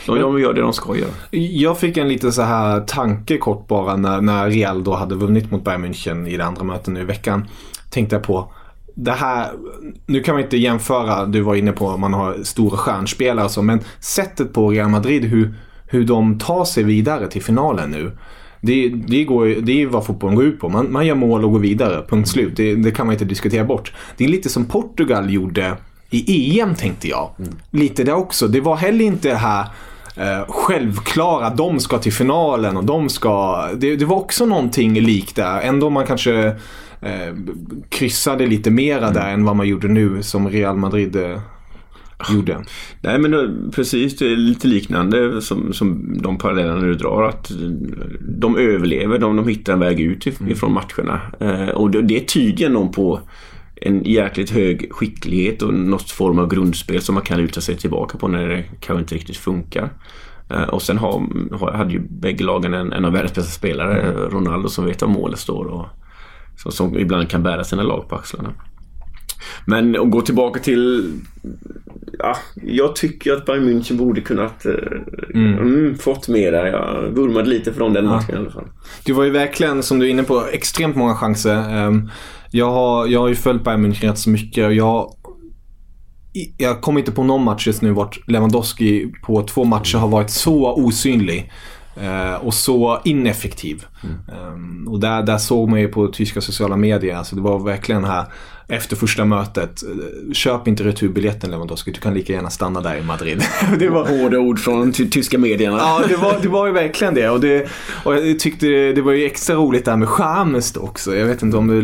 de, 0.06 0.18
de 0.18 0.40
gör 0.40 0.54
det 0.54 0.60
de 0.60 0.72
ska 0.72 0.96
göra. 0.96 1.10
Jag 1.30 1.78
fick 1.78 1.96
en 1.96 2.08
liten 2.08 2.32
så 2.32 2.42
här 2.42 2.80
tanke 2.80 3.38
kort 3.38 3.68
bara 3.68 3.96
när, 3.96 4.20
när 4.20 4.50
Real 4.50 4.84
då 4.84 4.94
hade 4.94 5.14
vunnit 5.14 5.50
mot 5.50 5.64
Bayern 5.64 5.84
München 5.84 6.28
i 6.28 6.36
det 6.36 6.44
andra 6.44 6.64
mötet 6.64 6.94
nu 6.94 7.00
i 7.00 7.04
veckan 7.04 7.46
tänkte 7.90 8.16
jag 8.16 8.22
på. 8.22 8.52
Det 8.94 9.12
här, 9.12 9.50
nu 10.06 10.20
kan 10.20 10.34
man 10.34 10.44
inte 10.44 10.56
jämföra, 10.56 11.26
du 11.26 11.40
var 11.40 11.54
inne 11.54 11.72
på 11.72 11.90
att 11.90 12.00
man 12.00 12.14
har 12.14 12.36
stora 12.42 12.76
stjärnspelare 12.76 13.44
och 13.44 13.50
så, 13.50 13.62
men 13.62 13.80
sättet 14.00 14.52
på 14.52 14.70
Real 14.70 14.88
Madrid, 14.88 15.24
hur, 15.24 15.54
hur 15.86 16.04
de 16.04 16.38
tar 16.38 16.64
sig 16.64 16.84
vidare 16.84 17.28
till 17.28 17.42
finalen 17.42 17.90
nu. 17.90 18.12
Det, 18.60 18.88
det, 18.88 19.24
går, 19.24 19.46
det 19.46 19.82
är 19.82 19.86
vad 19.86 20.06
fotbollen 20.06 20.36
går 20.36 20.44
ut 20.44 20.60
på. 20.60 20.68
Man, 20.68 20.92
man 20.92 21.06
gör 21.06 21.14
mål 21.14 21.44
och 21.44 21.52
går 21.52 21.58
vidare, 21.58 22.04
punkt 22.08 22.28
slut. 22.28 22.56
Det, 22.56 22.74
det, 22.74 22.90
kan 22.90 23.06
man 23.06 23.12
inte 23.12 23.24
diskutera 23.24 23.64
bort. 23.64 23.92
Det 24.16 24.24
är 24.24 24.28
lite 24.28 24.48
som 24.48 24.64
Portugal 24.64 25.32
gjorde 25.32 25.76
i 26.10 26.60
EM 26.60 26.74
tänkte 26.74 27.08
jag. 27.08 27.30
Mm. 27.38 27.52
Lite 27.70 28.04
det 28.04 28.12
också. 28.12 28.48
Det 28.48 28.60
var 28.60 28.76
heller 28.76 29.04
inte 29.04 29.28
det 29.28 29.36
här 29.36 29.66
eh, 30.16 30.48
självklara, 30.48 31.50
de 31.50 31.80
ska 31.80 31.98
till 31.98 32.12
finalen 32.12 32.76
och 32.76 32.84
de 32.84 33.08
ska... 33.08 33.66
Det, 33.76 33.96
det 33.96 34.04
var 34.04 34.16
också 34.16 34.46
någonting 34.46 35.00
likt 35.00 35.36
där. 35.36 35.60
Ändå 35.60 35.90
man 35.90 36.06
kanske 36.06 36.56
eh, 37.02 37.34
kryssade 37.88 38.46
lite 38.46 38.70
mera 38.70 39.02
mm. 39.02 39.14
där 39.14 39.32
än 39.32 39.44
vad 39.44 39.56
man 39.56 39.68
gjorde 39.68 39.88
nu 39.88 40.22
som 40.22 40.48
Real 40.48 40.76
Madrid 40.76 41.16
eh, 41.16 41.40
gjorde. 42.32 42.64
Nej 43.00 43.18
men 43.18 43.30
det, 43.30 43.70
precis, 43.74 44.18
det 44.18 44.32
är 44.32 44.36
lite 44.36 44.68
liknande 44.68 45.42
som, 45.42 45.72
som 45.72 46.18
de 46.22 46.38
parallellerna 46.38 46.80
du 46.80 46.94
drar. 46.94 47.22
Att 47.22 47.50
de 48.20 48.56
överlever, 48.56 49.18
de, 49.18 49.36
de 49.36 49.48
hittar 49.48 49.72
en 49.72 49.78
väg 49.78 50.00
ut 50.00 50.26
ifrån 50.26 50.72
matcherna. 50.72 51.20
Eh, 51.40 51.68
och 51.68 51.90
det, 51.90 52.02
det 52.02 52.28
tyder 52.28 52.68
nog 52.68 52.92
på 52.92 53.20
en 53.74 54.04
jäkligt 54.04 54.50
hög 54.50 54.92
skicklighet 54.92 55.62
och 55.62 55.74
något 55.74 56.10
form 56.10 56.38
av 56.38 56.48
grundspel 56.48 57.02
som 57.02 57.14
man 57.14 57.24
kan 57.24 57.38
luta 57.38 57.60
sig 57.60 57.76
tillbaka 57.76 58.18
på 58.18 58.28
när 58.28 58.48
det 58.48 58.64
kanske 58.80 59.00
inte 59.00 59.14
riktigt 59.14 59.36
funkar. 59.36 59.90
Eh, 60.50 60.62
och 60.62 60.82
sen 60.82 60.98
har, 60.98 61.26
har, 61.56 61.72
hade 61.72 61.92
ju 61.92 62.00
bägge 62.08 62.44
lagen 62.44 62.74
en, 62.74 62.92
en 62.92 63.04
av 63.04 63.12
världens 63.12 63.34
bästa 63.34 63.50
spelare, 63.50 64.12
Ronaldo, 64.12 64.68
som 64.68 64.84
vet 64.84 65.02
var 65.02 65.08
målet 65.08 65.38
står 65.38 65.64
och 65.64 65.86
som, 66.62 66.72
som 66.72 66.98
ibland 66.98 67.30
kan 67.30 67.42
bära 67.42 67.64
sina 67.64 67.82
lag 67.82 68.08
på 68.08 68.16
axlarna. 68.16 68.52
Men 69.64 69.96
att 69.96 70.10
gå 70.10 70.20
tillbaka 70.20 70.60
till... 70.60 71.12
Ja, 72.18 72.36
jag 72.62 72.96
tycker 72.96 73.32
att 73.32 73.46
Bayern 73.46 73.68
München 73.68 73.96
borde 73.96 74.20
kunnat 74.20 74.66
eh, 74.66 74.72
mm. 75.34 75.58
Mm, 75.58 75.98
fått 75.98 76.28
mer 76.28 76.52
där. 76.52 76.66
Jag 76.66 77.10
vurmade 77.10 77.48
lite 77.48 77.72
från 77.72 77.92
den 77.92 78.06
matchen 78.06 78.26
ja. 78.28 78.34
i 78.34 78.38
alla 78.38 78.50
fall. 78.50 78.68
Du 79.04 79.12
var 79.12 79.24
ju 79.24 79.30
verkligen, 79.30 79.82
som 79.82 79.98
du 79.98 80.06
är 80.06 80.10
inne 80.10 80.22
på, 80.22 80.44
extremt 80.52 80.96
många 80.96 81.14
chanser. 81.14 81.54
Ehm, 81.54 82.10
jag 82.50 82.70
har, 82.70 83.06
jag 83.06 83.20
har 83.20 83.28
ju 83.28 83.34
följt 83.34 83.64
Bayern 83.64 83.86
München 83.86 84.06
rätt 84.06 84.18
så 84.18 84.30
mycket 84.30 84.66
och 84.66 84.74
jag 84.74 85.14
jag 86.58 86.80
kommer 86.80 87.00
inte 87.00 87.12
på 87.12 87.24
någon 87.24 87.44
match 87.44 87.66
just 87.66 87.82
nu 87.82 87.92
vart 87.92 88.28
Lewandowski 88.28 89.12
på 89.22 89.42
två 89.42 89.64
matcher 89.64 89.98
har 89.98 90.08
varit 90.08 90.30
så 90.30 90.74
osynlig. 90.74 91.52
Eh, 91.96 92.34
och 92.34 92.54
så 92.54 93.00
ineffektiv. 93.04 93.84
Mm. 94.02 94.88
Och 94.88 95.00
där, 95.00 95.22
där 95.22 95.38
såg 95.38 95.68
man 95.68 95.80
ju 95.80 95.88
på 95.88 96.06
tyska 96.06 96.40
sociala 96.40 96.76
medier, 96.76 97.16
alltså 97.16 97.36
det 97.36 97.42
var 97.42 97.58
verkligen 97.58 98.04
här 98.04 98.24
efter 98.68 98.96
första 98.96 99.24
mötet. 99.24 99.82
Eh, 99.82 100.32
köp 100.32 100.68
inte 100.68 100.84
returbiljetten 100.84 101.50
Lewandowski, 101.50 101.90
du 101.90 102.00
kan 102.00 102.14
lika 102.14 102.32
gärna 102.32 102.50
stanna 102.50 102.80
där 102.80 102.96
i 102.96 103.02
Madrid. 103.02 103.42
det 103.78 103.88
var 103.88 104.06
hårda 104.06 104.38
ord 104.38 104.58
från 104.58 104.92
tyska 104.92 105.38
medierna. 105.38 105.76
ja, 105.78 106.02
det 106.08 106.16
var, 106.16 106.38
det 106.42 106.48
var 106.48 106.66
ju 106.66 106.72
verkligen 106.72 107.14
det. 107.14 107.28
Och, 107.28 107.40
det. 107.40 107.68
och 108.04 108.14
jag 108.14 108.38
tyckte 108.38 108.66
det 108.66 109.02
var 109.02 109.12
ju 109.12 109.24
extra 109.24 109.56
roligt 109.56 109.84
där 109.84 109.96
med 109.96 110.08
Chamez 110.08 110.76
också. 110.76 111.16
Jag 111.16 111.26
vet 111.26 111.42
inte 111.42 111.56
om 111.56 111.66
du 111.66 111.82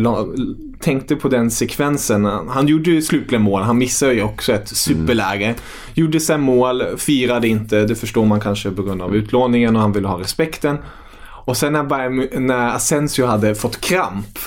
tänkte 0.79 1.15
på 1.15 1.27
den 1.27 1.51
sekvensen. 1.51 2.25
Han 2.25 2.67
gjorde 2.67 2.89
ju 2.89 3.01
slutligen 3.01 3.41
mål. 3.41 3.61
Han 3.61 3.77
missade 3.77 4.13
ju 4.13 4.23
också 4.23 4.53
ett 4.53 4.67
superläge. 4.67 5.45
Mm. 5.45 5.57
Gjorde 5.93 6.19
sen 6.19 6.41
mål, 6.41 6.83
firade 6.97 7.47
inte. 7.47 7.85
Det 7.85 7.95
förstår 7.95 8.25
man 8.25 8.39
kanske 8.39 8.71
på 8.71 8.83
grund 8.83 9.01
av 9.01 9.15
utlåningen 9.15 9.75
och 9.75 9.81
han 9.81 9.91
ville 9.91 10.07
ha 10.07 10.19
respekten. 10.19 10.77
Och 11.23 11.57
sen 11.57 11.73
när, 11.73 11.83
Bayern, 11.83 12.47
när 12.47 12.75
Asensio 12.75 13.25
hade 13.25 13.55
fått 13.55 13.81
kramp 13.81 14.39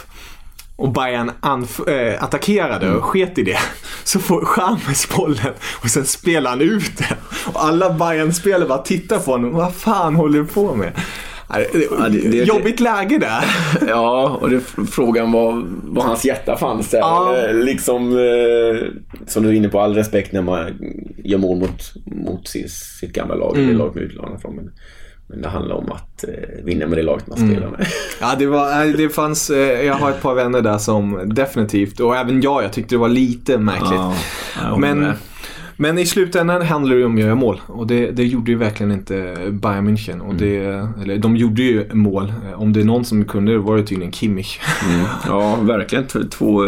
och 0.81 0.93
Bayern 0.93 1.29
äh, 1.29 2.25
attackerade 2.25 2.95
och 2.95 3.05
sket 3.05 3.39
i 3.39 3.43
det. 3.43 3.59
Så 4.05 4.19
får 4.19 4.45
Chamez 4.45 5.09
bollen 5.17 5.53
och 5.83 5.91
sen 5.91 6.05
spelar 6.05 6.51
han 6.51 6.61
ut 6.61 6.99
den. 6.99 7.17
Och 7.53 7.65
alla 7.65 7.91
bayern 7.91 8.33
spelare 8.33 8.69
bara 8.69 8.79
tittar 8.79 9.19
på 9.19 9.31
honom. 9.31 9.53
Vad 9.53 9.75
fan 9.75 10.15
håller 10.15 10.39
du 10.39 10.47
på 10.47 10.75
med? 10.75 10.93
Ja, 11.53 12.09
det, 12.09 12.29
det, 12.31 12.37
Jobbigt 12.37 12.81
läge 12.81 13.19
där. 13.19 13.45
Ja, 13.89 14.39
och 14.41 14.51
det, 14.51 14.61
frågan 14.91 15.33
var 15.33 15.65
var 15.83 16.03
hans 16.03 16.25
hjärta 16.25 16.57
fanns 16.57 16.91
där. 16.91 16.99
Ja. 16.99 17.47
Liksom, 17.53 18.19
eh, 18.19 18.87
som 19.27 19.43
du 19.43 19.49
är 19.49 19.53
inne 19.53 19.69
på, 19.69 19.81
all 19.81 19.95
respekt 19.95 20.33
när 20.33 20.43
man 20.43 20.79
gör 21.25 21.39
mål 21.39 21.59
mot, 21.59 21.95
mot 22.07 22.49
sitt, 22.49 22.71
sitt 22.73 23.13
gamla 23.13 23.35
lag, 23.35 23.57
mm. 23.57 23.69
det 23.69 23.75
lag 23.75 23.95
med 23.95 24.05
utlånat 24.05 24.43
från. 24.43 24.57
Men, 24.57 24.71
men 25.29 25.43
det 25.43 25.49
handlar 25.49 25.77
om 25.77 25.93
att 25.93 26.25
eh, 26.25 26.65
vinna 26.65 26.87
med 26.87 26.99
det 26.99 27.03
laget 27.03 27.27
man 27.27 27.39
spelar 27.39 27.67
mm. 27.67 27.71
med. 27.71 27.87
Ja, 28.21 28.35
det, 28.39 28.47
var, 28.47 28.97
det 28.97 29.09
fanns, 29.09 29.51
eh, 29.51 29.87
jag 29.87 29.95
har 29.95 30.11
ett 30.11 30.23
par 30.23 30.35
vänner 30.35 30.61
där 30.61 30.79
som 30.79 31.33
definitivt, 31.35 32.01
och 32.01 32.17
även 32.17 32.41
jag, 32.41 32.65
jag 32.65 32.73
tyckte 32.73 32.95
det 32.95 32.99
var 32.99 33.09
lite 33.09 33.59
märkligt. 33.59 34.01
Ja, 34.63 34.77
men, 34.77 35.13
men 35.81 35.99
i 35.99 36.07
slutändan 36.07 36.63
handlar 36.63 36.97
det 36.97 37.05
om 37.05 37.15
att 37.15 37.21
göra 37.21 37.35
mål 37.35 37.61
och 37.67 37.87
det, 37.87 38.11
det 38.11 38.25
gjorde 38.25 38.51
ju 38.51 38.57
verkligen 38.57 38.93
inte 38.93 39.37
Bayern 39.51 39.89
München. 39.89 40.21
Och 40.21 40.35
det, 40.35 40.57
eller, 41.03 41.19
de 41.19 41.37
gjorde 41.37 41.63
ju 41.63 41.95
mål. 41.95 42.33
Om 42.57 42.73
det 42.73 42.81
är 42.81 42.85
någon 42.85 43.05
som 43.05 43.25
kunde 43.25 43.53
det 43.53 43.59
var 43.59 43.77
det 43.77 43.83
tydligen 43.83 44.13
Kimmich. 44.13 44.61
Mm. 44.89 45.07
Ja, 45.27 45.57
verkligen. 45.57 46.07
Två, 46.07 46.65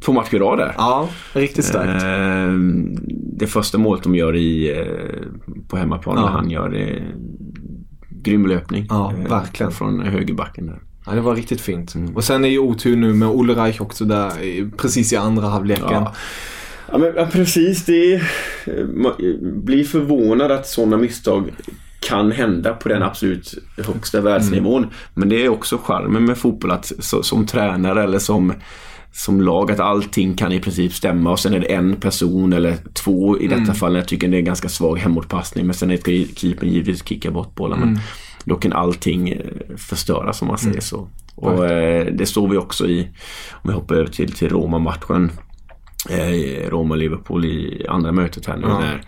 två 0.00 0.12
matcher 0.12 0.34
i 0.34 0.38
rad 0.38 0.58
där. 0.58 0.74
Ja, 0.76 1.08
riktigt 1.32 1.64
starkt. 1.64 2.04
Eh, 2.04 2.54
det 3.38 3.46
första 3.46 3.78
målet 3.78 4.02
de 4.02 4.14
gör 4.14 4.36
i, 4.36 4.74
på 5.68 5.76
hemmaplan, 5.76 6.16
ja. 6.16 6.28
han 6.28 6.50
gör 6.50 6.68
det 6.68 7.02
grym 8.10 8.46
löpning. 8.46 8.86
Ja, 8.88 9.12
eh, 9.18 9.30
verkligen. 9.30 9.72
Från 9.72 10.00
högerbacken 10.00 10.66
där. 10.66 10.80
Ja, 11.06 11.12
det 11.12 11.20
var 11.20 11.34
riktigt 11.34 11.60
fint. 11.60 11.94
Mm. 11.94 12.16
Och 12.16 12.24
sen 12.24 12.44
är 12.44 12.48
ju 12.48 12.58
otur 12.58 12.96
nu 12.96 13.14
med 13.14 13.28
Olle 13.28 13.54
Reich 13.54 13.80
också 13.80 14.04
där 14.04 14.70
precis 14.76 15.12
i 15.12 15.16
andra 15.16 15.48
halvleken. 15.48 15.88
Ja. 15.90 16.14
Ja, 16.92 16.98
men, 16.98 17.12
ja, 17.16 17.28
precis. 17.32 17.84
Det 17.84 18.22
man 18.94 19.12
blir 19.64 19.84
förvånad 19.84 20.50
att 20.50 20.66
sådana 20.66 20.96
misstag 20.96 21.50
kan 22.00 22.32
hända 22.32 22.74
på 22.74 22.88
den 22.88 23.02
absolut 23.02 23.54
högsta 23.76 24.20
världsnivån. 24.20 24.82
Mm. 24.82 24.94
Men 25.14 25.28
det 25.28 25.44
är 25.44 25.48
också 25.48 25.78
charmen 25.78 26.24
med 26.24 26.38
fotboll 26.38 26.70
att 26.70 26.92
så, 26.98 27.22
som 27.22 27.46
tränare 27.46 28.02
eller 28.02 28.18
som 28.18 28.52
som 29.12 29.40
lag 29.40 29.70
att 29.70 29.80
allting 29.80 30.36
kan 30.36 30.52
i 30.52 30.60
princip 30.60 30.92
stämma 30.92 31.30
och 31.30 31.40
sen 31.40 31.54
är 31.54 31.60
det 31.60 31.74
en 31.74 31.96
person 31.96 32.52
eller 32.52 32.76
två 32.92 33.38
i 33.38 33.46
detta 33.46 33.62
mm. 33.62 33.74
fall. 33.74 33.94
Jag 33.94 34.08
tycker 34.08 34.28
det 34.28 34.36
är 34.36 34.38
en 34.38 34.44
ganska 34.44 34.68
svag 34.68 34.98
hemåtpassning 34.98 35.66
men 35.66 35.74
sen 35.74 35.90
är 35.90 35.98
det 36.04 36.38
keepern 36.38 36.68
givetvis 36.68 37.08
kicka 37.08 37.30
bort 37.30 37.54
bollen. 37.54 37.82
Mm. 37.82 37.92
Men 37.94 38.00
då 38.44 38.56
kan 38.56 38.72
allting 38.72 39.28
eh, 39.28 39.76
förstöras 39.76 40.42
om 40.42 40.48
man 40.48 40.58
säger 40.58 40.70
mm. 40.70 40.80
så. 40.80 41.08
Och 41.34 41.66
eh, 41.66 42.06
det 42.06 42.26
såg 42.26 42.50
vi 42.50 42.56
också 42.56 42.86
i, 42.86 43.08
om 43.52 43.70
vi 43.70 43.72
hoppar 43.72 43.94
över 43.94 44.06
till, 44.06 44.32
till 44.32 44.48
Roma-matchen. 44.48 45.30
Eh, 46.10 46.70
Roma-Liverpool 46.70 47.44
i 47.44 47.86
andra 47.88 48.12
mötet 48.12 48.46
här 48.46 48.56
nu. 48.56 48.66
Ja. 48.68 48.78
Där, 48.80 49.00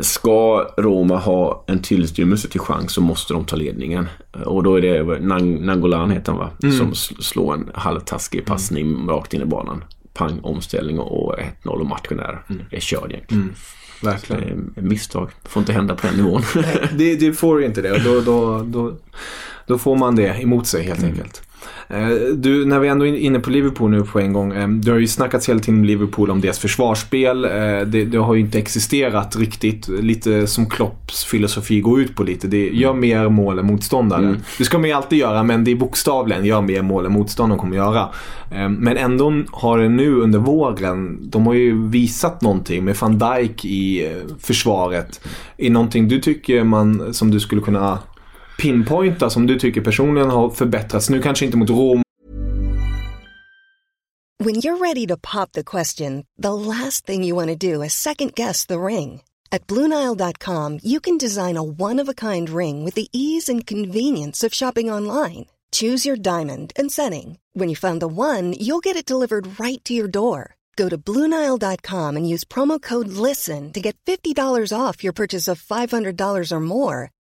Ska 0.00 0.66
Roma 0.76 1.16
ha 1.16 1.64
en 1.66 1.82
tillstymmelse 1.82 2.48
till 2.48 2.60
chans 2.60 2.92
så 2.92 3.00
måste 3.00 3.32
de 3.34 3.44
ta 3.44 3.56
ledningen. 3.56 4.08
Och 4.44 4.62
då 4.62 4.76
är 4.76 4.82
det 4.82 5.18
Nang 5.20 5.66
Nangolan 5.66 6.10
heter 6.10 6.32
han 6.32 6.40
va? 6.40 6.50
Mm. 6.62 6.76
Som 6.78 6.94
slår 7.22 7.54
en 7.54 7.70
halvtaskig 7.74 8.46
passning 8.46 8.86
mm. 8.86 9.08
rakt 9.08 9.34
in 9.34 9.42
i 9.42 9.44
banan. 9.44 9.84
Pang, 10.14 10.40
omställning 10.42 10.98
och 10.98 11.34
1-0 11.62 11.68
och 11.68 11.86
matchen 11.86 12.20
är, 12.20 12.42
mm. 12.48 12.62
är 12.70 12.80
körd 12.80 13.12
egentligen. 13.12 13.42
Mm. 13.42 13.54
Verkligen. 14.02 14.74
misstag. 14.76 15.30
får 15.44 15.60
inte 15.60 15.72
hända 15.72 15.94
på 15.94 16.06
den 16.06 16.16
nivån. 16.16 16.42
det, 16.92 17.16
det 17.16 17.32
får 17.32 17.64
inte 17.64 17.82
det. 17.82 18.04
Då, 18.04 18.20
då, 18.20 18.62
då, 18.62 18.96
då 19.66 19.78
får 19.78 19.96
man 19.96 20.16
det 20.16 20.42
emot 20.42 20.66
sig 20.66 20.82
helt 20.82 20.98
mm. 20.98 21.10
enkelt. 21.10 21.42
Eh, 21.92 22.08
du, 22.34 22.66
när 22.66 22.78
vi 22.78 22.88
ändå 22.88 23.06
är 23.06 23.16
inne 23.16 23.40
på 23.40 23.50
Liverpool 23.50 23.90
nu 23.90 24.02
på 24.02 24.20
en 24.20 24.32
gång. 24.32 24.52
Eh, 24.52 24.68
det 24.68 24.90
har 24.90 24.98
ju 24.98 25.06
snackats 25.06 25.48
hela 25.48 25.60
tiden 25.60 25.80
om 25.80 25.84
Liverpool 25.84 26.30
om 26.30 26.40
deras 26.40 26.58
försvarsspel. 26.58 27.44
Eh, 27.44 27.50
det, 27.86 28.04
det, 28.04 28.18
har 28.18 28.34
ju 28.34 28.40
inte 28.40 28.58
existerat 28.58 29.36
riktigt. 29.36 29.88
Lite 29.88 30.46
som 30.46 30.66
Klopps 30.66 31.24
filosofi 31.24 31.80
går 31.80 32.00
ut 32.00 32.16
på 32.16 32.22
lite. 32.22 32.48
Det 32.48 32.68
gör 32.68 32.92
mer 32.92 33.28
mål 33.28 33.58
än 33.58 33.66
motståndaren. 33.66 34.24
Mm. 34.24 34.40
Det 34.58 34.64
ska 34.64 34.78
man 34.78 34.88
ju 34.88 34.94
alltid 34.94 35.18
göra 35.18 35.42
men 35.42 35.64
det 35.64 35.70
är 35.70 35.76
bokstavligen 35.76 36.44
gör 36.44 36.60
mer 36.60 36.82
mål 36.82 37.06
än 37.06 37.12
motståndaren 37.12 37.60
kommer 37.60 37.76
göra. 37.76 38.08
Men 38.78 38.96
ändå 38.96 39.42
har 39.50 39.78
det 39.78 39.88
nu 39.88 40.14
under 40.14 40.38
våren, 40.38 41.18
de 41.30 41.46
har 41.46 41.54
ju 41.54 41.88
visat 41.88 42.42
någonting 42.42 42.84
med 42.84 42.96
van 42.96 43.18
Dijk 43.18 43.64
i 43.64 44.12
försvaret. 44.40 45.20
Är 45.56 45.70
någonting 45.70 46.08
du 46.08 46.20
tycker 46.20 46.64
man, 46.64 47.14
som 47.14 47.30
du 47.30 47.40
skulle 47.40 47.60
kunna 47.62 47.98
pinpointa 48.58 49.30
som 49.30 49.46
du 49.46 49.58
tycker 49.58 49.80
personligen 49.80 50.30
har 50.30 50.50
förbättrats? 50.50 51.10
Nu 51.10 51.22
kanske 51.22 51.44
inte 51.44 51.56
mot 51.56 51.70
Rom. 51.70 52.02
When 54.44 54.56
you're 54.56 54.78
ready 54.88 55.06
to 55.06 55.16
pop 55.16 55.52
the 55.52 55.62
question, 55.62 56.24
the 56.42 56.54
last 56.54 57.06
thing 57.06 57.22
you 57.22 57.36
want 57.36 57.60
to 57.60 57.72
do 57.72 57.82
is 57.82 57.94
second 57.94 58.34
guess 58.34 58.66
the 58.66 58.80
ring. 58.80 59.22
At 59.52 59.66
BlueNile.com 59.66 60.78
you 60.82 61.00
can 61.00 61.18
design 61.18 61.56
a 61.56 61.62
one-of-a-kind 61.62 62.50
ring 62.50 62.84
with 62.84 62.94
the 62.94 63.08
ease 63.12 63.52
and 63.52 63.66
convenience 63.66 64.46
of 64.46 64.54
shopping 64.54 64.90
online. 64.90 65.46
Choose 65.72 66.08
your 66.08 66.16
diamond 66.16 66.72
and 66.76 66.92
setting. 66.92 67.38
When 67.54 67.68
you 67.68 67.76
find 67.76 68.00
the 68.00 68.08
one, 68.08 68.52
you'll 68.52 68.80
get 68.80 68.96
it 68.96 69.06
delivered 69.06 69.60
right 69.60 69.82
to 69.84 69.94
your 69.94 70.08
door. 70.08 70.56
Go 70.76 70.88
to 70.88 70.98
Bluenile.com 70.98 72.16
and 72.16 72.28
use 72.28 72.44
promo 72.44 72.80
code 72.80 73.08
LISTEN 73.08 73.72
to 73.72 73.80
get 73.80 73.96
$50 74.06 74.34
off 74.76 75.04
your 75.04 75.12
purchase 75.12 75.48
of 75.48 75.62
$500 75.62 76.52
or 76.52 76.60
more. 76.60 77.10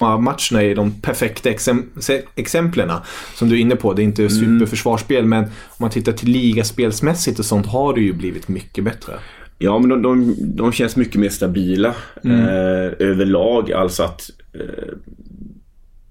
Matcherna 0.00 0.62
är 0.62 0.74
de 0.74 0.90
perfekta 1.00 1.50
exem 1.50 1.90
exemplen 2.34 2.90
som 3.34 3.48
du 3.48 3.54
är 3.56 3.60
inne 3.60 3.76
på. 3.76 3.92
Det 3.92 4.02
är 4.02 4.04
inte 4.04 4.28
superförsvarsspel 4.28 5.26
men 5.26 5.44
om 5.44 5.50
man 5.78 5.90
tittar 5.90 6.12
till 6.12 6.28
ligaspelsmässigt 6.28 7.38
och 7.38 7.44
sånt 7.44 7.66
har 7.66 7.94
det 7.94 8.00
ju 8.00 8.12
blivit 8.12 8.48
mycket 8.48 8.84
bättre. 8.84 9.12
Ja, 9.58 9.78
men 9.78 9.88
de, 9.88 10.02
de, 10.02 10.34
de 10.56 10.72
känns 10.72 10.96
mycket 10.96 11.20
mer 11.20 11.28
stabila 11.28 11.94
Mm. 12.24 12.40
eh, 12.40 12.92
överlag. 12.98 13.72
Alltså 13.72 14.02
att 14.02 14.30
eh, 14.54 14.94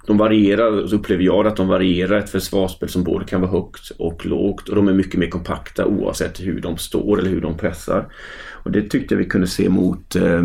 de 0.08 0.18
varierar, 0.18 0.88
så 0.88 0.96
upplever 0.96 1.24
jag 1.24 1.48
att 1.48 1.56
de 1.56 1.68
varierar 1.68 2.18
ett 2.18 2.30
försvarsspel 2.30 2.90
som 2.90 3.04
både 3.04 3.26
kan 3.26 3.42
vara 3.42 3.52
högt 3.52 3.90
och 3.98 4.26
lågt. 4.26 4.70
Och 4.70 4.76
de 4.76 4.88
är 4.88 4.94
mycket 4.94 5.20
mer 5.20 5.30
kompakta 5.30 5.86
oavsett 5.86 6.40
hur 6.40 6.62
de 6.62 6.78
står 6.78 7.20
eller 7.20 7.30
hur 7.30 7.42
de 7.42 7.58
pressar. 7.58 8.08
Och 8.52 8.72
det 8.72 8.82
tyckte 8.90 9.14
jag 9.14 9.20
vi 9.20 9.26
kunde 9.26 9.48
se 9.48 9.70
mot 9.70 10.16
eh, 10.16 10.44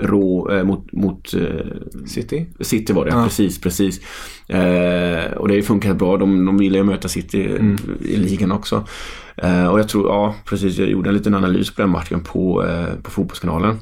Rå, 0.00 0.50
eh, 0.50 0.64
mot, 0.64 0.92
mot 0.92 1.34
eh, 1.34 2.06
City? 2.06 2.46
City 2.60 2.92
var 2.92 3.04
det, 3.04 3.10
Ja. 3.10 3.24
precis, 3.24 3.60
precis. 3.60 4.00
Eh, 4.48 5.32
och 5.32 5.48
det 5.48 5.54
har 5.54 5.56
ju 5.56 5.62
funkat 5.62 5.96
bra. 5.96 6.16
De, 6.16 6.44
de 6.46 6.62
gillar 6.62 6.76
ju 6.76 6.80
att 6.80 6.86
möta 6.86 7.08
City 7.08 7.38
i 8.00 8.16
ligan 8.16 8.52
också. 8.52 8.84
Eh, 9.36 9.66
och 9.66 9.78
jag 9.78 9.88
tror, 9.88 10.06
ja 10.08 10.34
precis, 10.44 10.78
jag 10.78 10.88
gjorde 10.90 11.10
en 11.10 11.14
liten 11.14 11.34
analys 11.34 11.74
på 11.74 11.82
den 11.82 11.90
matchen 11.90 12.20
på, 12.20 12.66
eh, 12.66 12.94
på 13.02 13.10
Fotbollskanalen. 13.10 13.76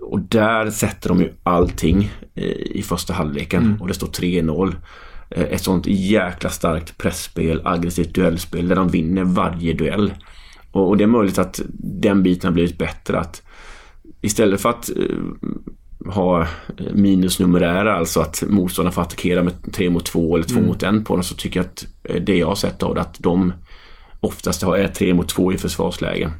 Och 0.00 0.20
där 0.20 0.70
sätter 0.70 1.08
de 1.08 1.20
ju 1.20 1.32
allting 1.42 2.10
eh, 2.34 2.44
i 2.48 2.82
första 2.82 3.12
halvleken 3.12 3.76
och 3.80 3.88
det 3.88 3.94
står 3.94 4.06
3-0. 4.06 4.74
Eh, 5.30 5.42
ett 5.42 5.62
sånt 5.62 5.86
jäkla 5.86 6.50
starkt 6.50 6.98
pressspel, 6.98 7.60
aggressivt 7.64 8.14
duellspel 8.14 8.68
där 8.68 8.76
de 8.76 8.88
vinner 8.88 9.24
varje 9.24 9.72
duell. 9.72 10.12
Och, 10.72 10.88
och 10.88 10.96
det 10.96 11.04
är 11.04 11.08
möjligt 11.08 11.38
att 11.38 11.60
den 11.78 12.22
biten 12.22 12.48
har 12.48 12.54
blivit 12.54 12.78
bättre. 12.78 13.18
att 13.18 13.42
Istället 14.24 14.60
för 14.60 14.68
att 14.68 14.90
eh, 14.90 16.12
ha 16.12 16.42
eh, 16.42 16.46
minusnumerära, 16.92 17.96
alltså 17.96 18.20
att 18.20 18.42
motståndarna 18.48 18.92
får 18.92 19.02
attackera 19.02 19.42
med 19.42 19.72
3 19.72 19.90
mot 19.90 20.04
2 20.06 20.34
eller 20.34 20.46
2 20.46 20.60
mot 20.60 20.82
1 20.82 21.04
på 21.04 21.14
dem, 21.14 21.24
så 21.24 21.34
tycker 21.34 21.60
jag 21.60 21.66
att 21.66 21.86
eh, 22.04 22.22
det 22.22 22.36
jag 22.36 22.46
har 22.46 22.54
sett 22.54 22.82
av 22.82 22.94
det, 22.94 23.00
att 23.00 23.16
de 23.18 23.52
oftast 24.20 24.62
är 24.62 24.88
3 24.88 25.14
mot 25.14 25.28
2 25.28 25.52
i 25.52 25.58
försvarslägen. 25.58 26.30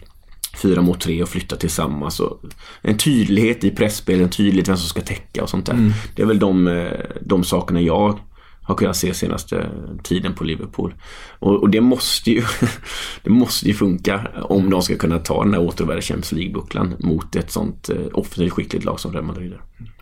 4 0.62 0.82
mot 0.82 1.00
3 1.00 1.22
och 1.22 1.28
flytta 1.28 1.56
tillsammans. 1.56 2.20
Och 2.20 2.40
en 2.82 2.96
tydlighet 2.96 3.64
i 3.64 3.70
presspel, 3.70 4.20
en 4.20 4.30
tydlighet 4.30 4.68
vem 4.68 4.76
som 4.76 4.88
ska 4.88 5.00
täcka 5.00 5.42
och 5.42 5.50
sånt 5.50 5.66
där. 5.66 5.92
Det 6.16 6.22
är 6.22 6.26
väl 6.26 6.38
de, 6.38 6.88
de 7.20 7.44
sakerna 7.44 7.80
jag 7.80 8.18
har 8.64 8.74
kunnat 8.74 8.96
se 8.96 9.14
senaste 9.14 9.66
tiden 10.02 10.34
på 10.34 10.44
Liverpool. 10.44 10.94
Och, 11.38 11.62
och 11.62 11.70
det 11.70 11.80
måste 11.80 12.30
ju 12.30 12.42
det 13.22 13.30
måste 13.30 13.66
ju 13.68 13.74
funka 13.74 14.26
om 14.42 14.70
de 14.70 14.82
ska 14.82 14.96
kunna 14.96 15.18
ta 15.18 15.44
den 15.44 15.54
här 15.54 15.60
återvärda 15.60 16.00
Champions 16.00 16.32
League-bucklan 16.32 16.94
mot 16.98 17.36
ett 17.36 17.50
sånt 17.50 17.88
eh, 17.88 17.96
offensivt 18.12 18.52
skickligt 18.52 18.84
lag 18.84 19.00
som 19.00 19.12
Real 19.12 19.24
Madrid. 19.24 19.52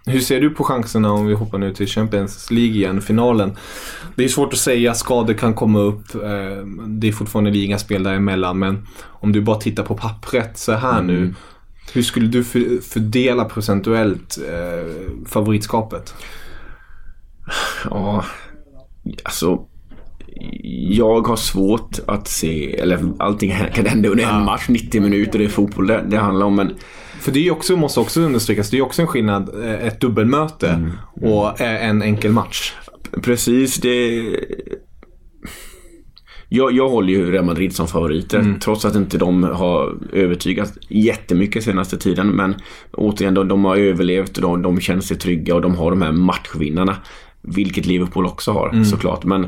Hur 0.06 0.20
ser 0.20 0.40
du 0.40 0.50
på 0.50 0.64
chanserna 0.64 1.12
om 1.12 1.26
vi 1.26 1.34
hoppar 1.34 1.58
nu 1.58 1.74
till 1.74 1.86
Champions 1.86 2.50
League 2.50 2.74
igen, 2.76 3.00
finalen? 3.02 3.56
Det 4.16 4.24
är 4.24 4.28
svårt 4.28 4.52
att 4.52 4.58
säga, 4.58 4.94
skador 4.94 5.34
kan 5.34 5.54
komma 5.54 5.78
upp. 5.78 6.14
eh, 6.14 6.66
Det 6.88 7.08
är 7.08 7.12
fortfarande 7.12 7.50
ligaspel 7.50 8.02
däremellan 8.02 8.58
men 8.58 8.86
om 9.04 9.32
du 9.32 9.40
bara 9.40 9.56
tittar 9.56 9.82
på 9.82 9.94
pappret 9.96 10.58
så 10.58 10.72
här 10.72 11.02
nu. 11.02 11.34
Hur 11.92 12.02
skulle 12.02 12.26
du 12.26 12.44
för, 12.44 12.82
fördela 12.82 13.44
procentuellt 13.44 14.38
eh, 14.48 15.26
favoritskapet? 15.26 16.14
Ja, 17.90 18.24
alltså 19.22 19.66
jag 20.88 21.26
har 21.26 21.36
svårt 21.36 21.98
att 22.06 22.28
se, 22.28 22.76
eller 22.76 22.98
allting 23.18 23.54
kan 23.74 23.86
hända 23.86 24.08
under 24.08 24.24
en 24.24 24.44
match, 24.44 24.68
90 24.68 25.00
minuter, 25.00 25.38
det 25.38 25.44
är 25.44 25.48
fotboll 25.48 25.86
det, 25.86 26.04
det 26.08 26.16
handlar 26.16 26.46
om. 26.46 26.56
Men 26.56 26.74
För 27.20 27.32
det 27.32 27.46
är 27.46 27.50
också, 27.50 27.76
måste 27.76 28.00
också 28.00 28.20
understrykas, 28.20 28.70
det 28.70 28.78
är 28.78 28.82
också 28.82 29.02
en 29.02 29.08
skillnad, 29.08 29.64
eh, 29.64 29.86
ett 29.86 30.00
dubbelmöte 30.00 30.90
och 31.14 31.60
eh, 31.60 31.88
en 31.88 32.02
enkel 32.02 32.32
match. 32.32 32.72
Precis, 33.22 33.76
det... 33.76 34.22
Jag, 36.48 36.72
jag 36.72 36.88
håller 36.88 37.12
ju 37.12 37.30
Real 37.30 37.44
Madrid 37.44 37.74
som 37.74 37.88
favoriter. 37.88 38.58
Trots 38.62 38.84
att 38.84 38.94
inte 38.94 39.18
de 39.18 39.42
har 39.42 39.98
övertygat 40.12 40.78
jättemycket 40.88 41.64
senaste 41.64 41.98
tiden. 41.98 42.28
Men 42.28 42.54
återigen, 42.92 43.34
de, 43.34 43.48
de 43.48 43.64
har 43.64 43.76
överlevt 43.76 44.36
och 44.36 44.42
de, 44.42 44.62
de 44.62 44.80
känner 44.80 45.00
sig 45.00 45.16
trygga 45.16 45.54
och 45.54 45.60
de 45.60 45.74
har 45.74 45.90
de 45.90 46.02
här 46.02 46.12
matchvinnarna. 46.12 46.96
Vilket 47.44 47.86
Liverpool 47.86 48.26
också 48.26 48.52
har 48.52 48.84
såklart. 48.84 49.24
Men 49.24 49.46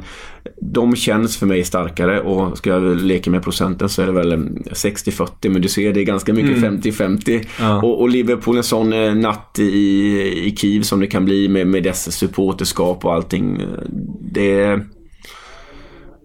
de 0.60 0.96
känns 0.96 1.36
för 1.36 1.46
mig 1.46 1.64
starkare 1.64 2.20
och 2.20 2.58
ska 2.58 2.70
jag 2.70 2.96
leka 3.00 3.30
med 3.30 3.42
procenten 3.42 3.88
så 3.88 4.02
är 4.02 4.06
det 4.06 4.12
väl 4.12 4.32
eh, 4.32 4.38
60-40. 4.38 5.48
Men 5.48 5.62
du 5.62 5.68
ser 5.68 5.92
det 5.92 6.00
är 6.00 6.04
ganska 6.04 6.32
mycket 6.34 6.56
50-50. 6.58 7.46
Ja. 7.60 7.82
Och, 7.82 8.00
och 8.00 8.08
Liverpool 8.08 8.56
en 8.56 8.62
sån 8.62 8.92
eh, 8.92 9.14
natt 9.14 9.56
i, 9.58 9.68
i 10.48 10.56
Kiev 10.56 10.82
som 10.82 11.00
det 11.00 11.06
kan 11.06 11.24
bli 11.24 11.48
med, 11.48 11.66
med 11.66 11.82
dess 11.82 12.16
supporterskap 12.16 13.04
och 13.04 13.14
allting. 13.14 13.62
Det... 14.32 14.80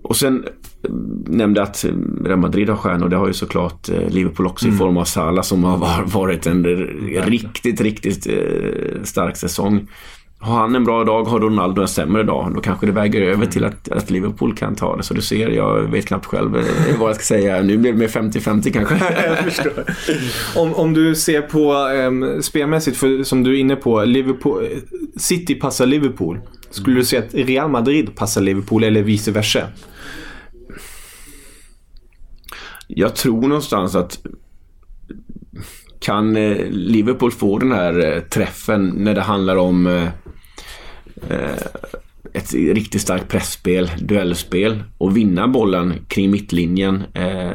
Och 0.04 0.16
sen 0.16 0.44
eh, 0.84 0.90
nämnde 1.28 1.62
att 1.64 1.86
Real 2.26 2.40
Madrid 2.40 2.70
har 2.70 2.76
stjärnor. 2.78 3.10
Det 3.10 3.16
har 3.16 3.28
ju 3.28 3.34
såklart 3.34 3.90
eh, 3.90 4.10
Liverpool 4.10 4.48
också 4.48 4.68
i 4.68 4.72
form 4.72 4.98
av 4.98 5.04
Salah 5.04 5.44
som 5.44 5.64
har 5.64 5.78
var- 5.78 6.04
varit 6.06 6.48
en 6.48 6.64
riktigt, 7.26 7.82
riktigt 7.82 8.28
stark 9.04 9.38
säsong. 9.38 9.88
Har 10.42 10.60
han 10.60 10.76
en 10.76 10.84
bra 10.84 11.04
dag, 11.04 11.24
har 11.24 11.40
Ronaldo 11.40 11.82
en 11.82 11.88
sämre 11.88 12.24
dag, 12.24 12.52
då 12.56 12.62
kanske 12.62 12.86
det 12.86 12.92
väger 12.92 13.22
över 13.22 13.46
till 13.46 13.66
att, 13.66 13.92
att 13.92 14.10
Liverpool 14.10 14.56
kan 14.56 14.76
ta 14.76 14.96
det. 14.98 15.04
Så 15.04 15.14
du 15.14 15.22
ser, 15.22 15.50
jag 15.50 15.82
vet 15.82 16.06
knappt 16.06 16.26
själv 16.26 16.58
eh, 16.58 16.64
vad 17.00 17.10
jag 17.10 17.16
ska 17.16 17.24
säga. 17.24 17.62
Nu 17.62 17.78
blir 17.78 17.92
det 17.92 17.98
mer 17.98 18.08
50-50 18.08 18.74
kanske. 18.74 19.00
Om, 20.60 20.74
om 20.74 20.94
du 20.94 21.16
ser 21.16 21.42
på 21.42 21.74
um, 21.74 22.42
spelmässigt, 22.42 22.98
för, 22.98 23.24
som 23.24 23.44
du 23.44 23.56
är 23.56 23.60
inne 23.60 23.76
på, 23.76 24.06
Liverpool, 24.06 24.68
City 25.18 25.56
passar 25.56 25.86
Liverpool. 25.86 26.40
Skulle 26.70 26.96
du 26.96 27.06
säga 27.06 27.24
att 27.24 27.34
Real 27.34 27.70
Madrid 27.70 28.16
passar 28.16 28.42
Liverpool 28.42 28.84
eller 28.84 29.02
vice 29.02 29.32
versa? 29.32 29.68
Jag 32.88 33.16
tror 33.16 33.42
någonstans 33.42 33.96
att 33.96 34.20
kan 36.00 36.36
eh, 36.36 36.66
Liverpool 36.70 37.32
få 37.32 37.60
den 37.60 37.72
här 37.72 38.16
eh, 38.16 38.22
träffen 38.22 38.94
när 38.98 39.16
det 39.16 39.22
handlar 39.22 39.56
om 39.56 39.88
eh, 39.88 40.04
eh, 40.04 40.10
ett 42.34 42.54
riktigt 42.54 43.02
starkt 43.02 43.28
pressspel, 43.28 43.92
duellspel 44.00 44.84
och 44.98 45.18
vinna 45.18 45.48
bollen 45.48 45.94
kring 46.08 46.32
mittlinjen. 46.32 47.04
Eh, 47.14 47.52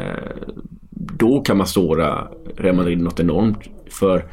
då 0.90 1.40
kan 1.40 1.56
man 1.56 1.66
såra 1.66 2.28
Real 2.56 2.76
Madrid 2.76 3.00
något 3.00 3.20
enormt. 3.20 3.58
För 3.90 4.24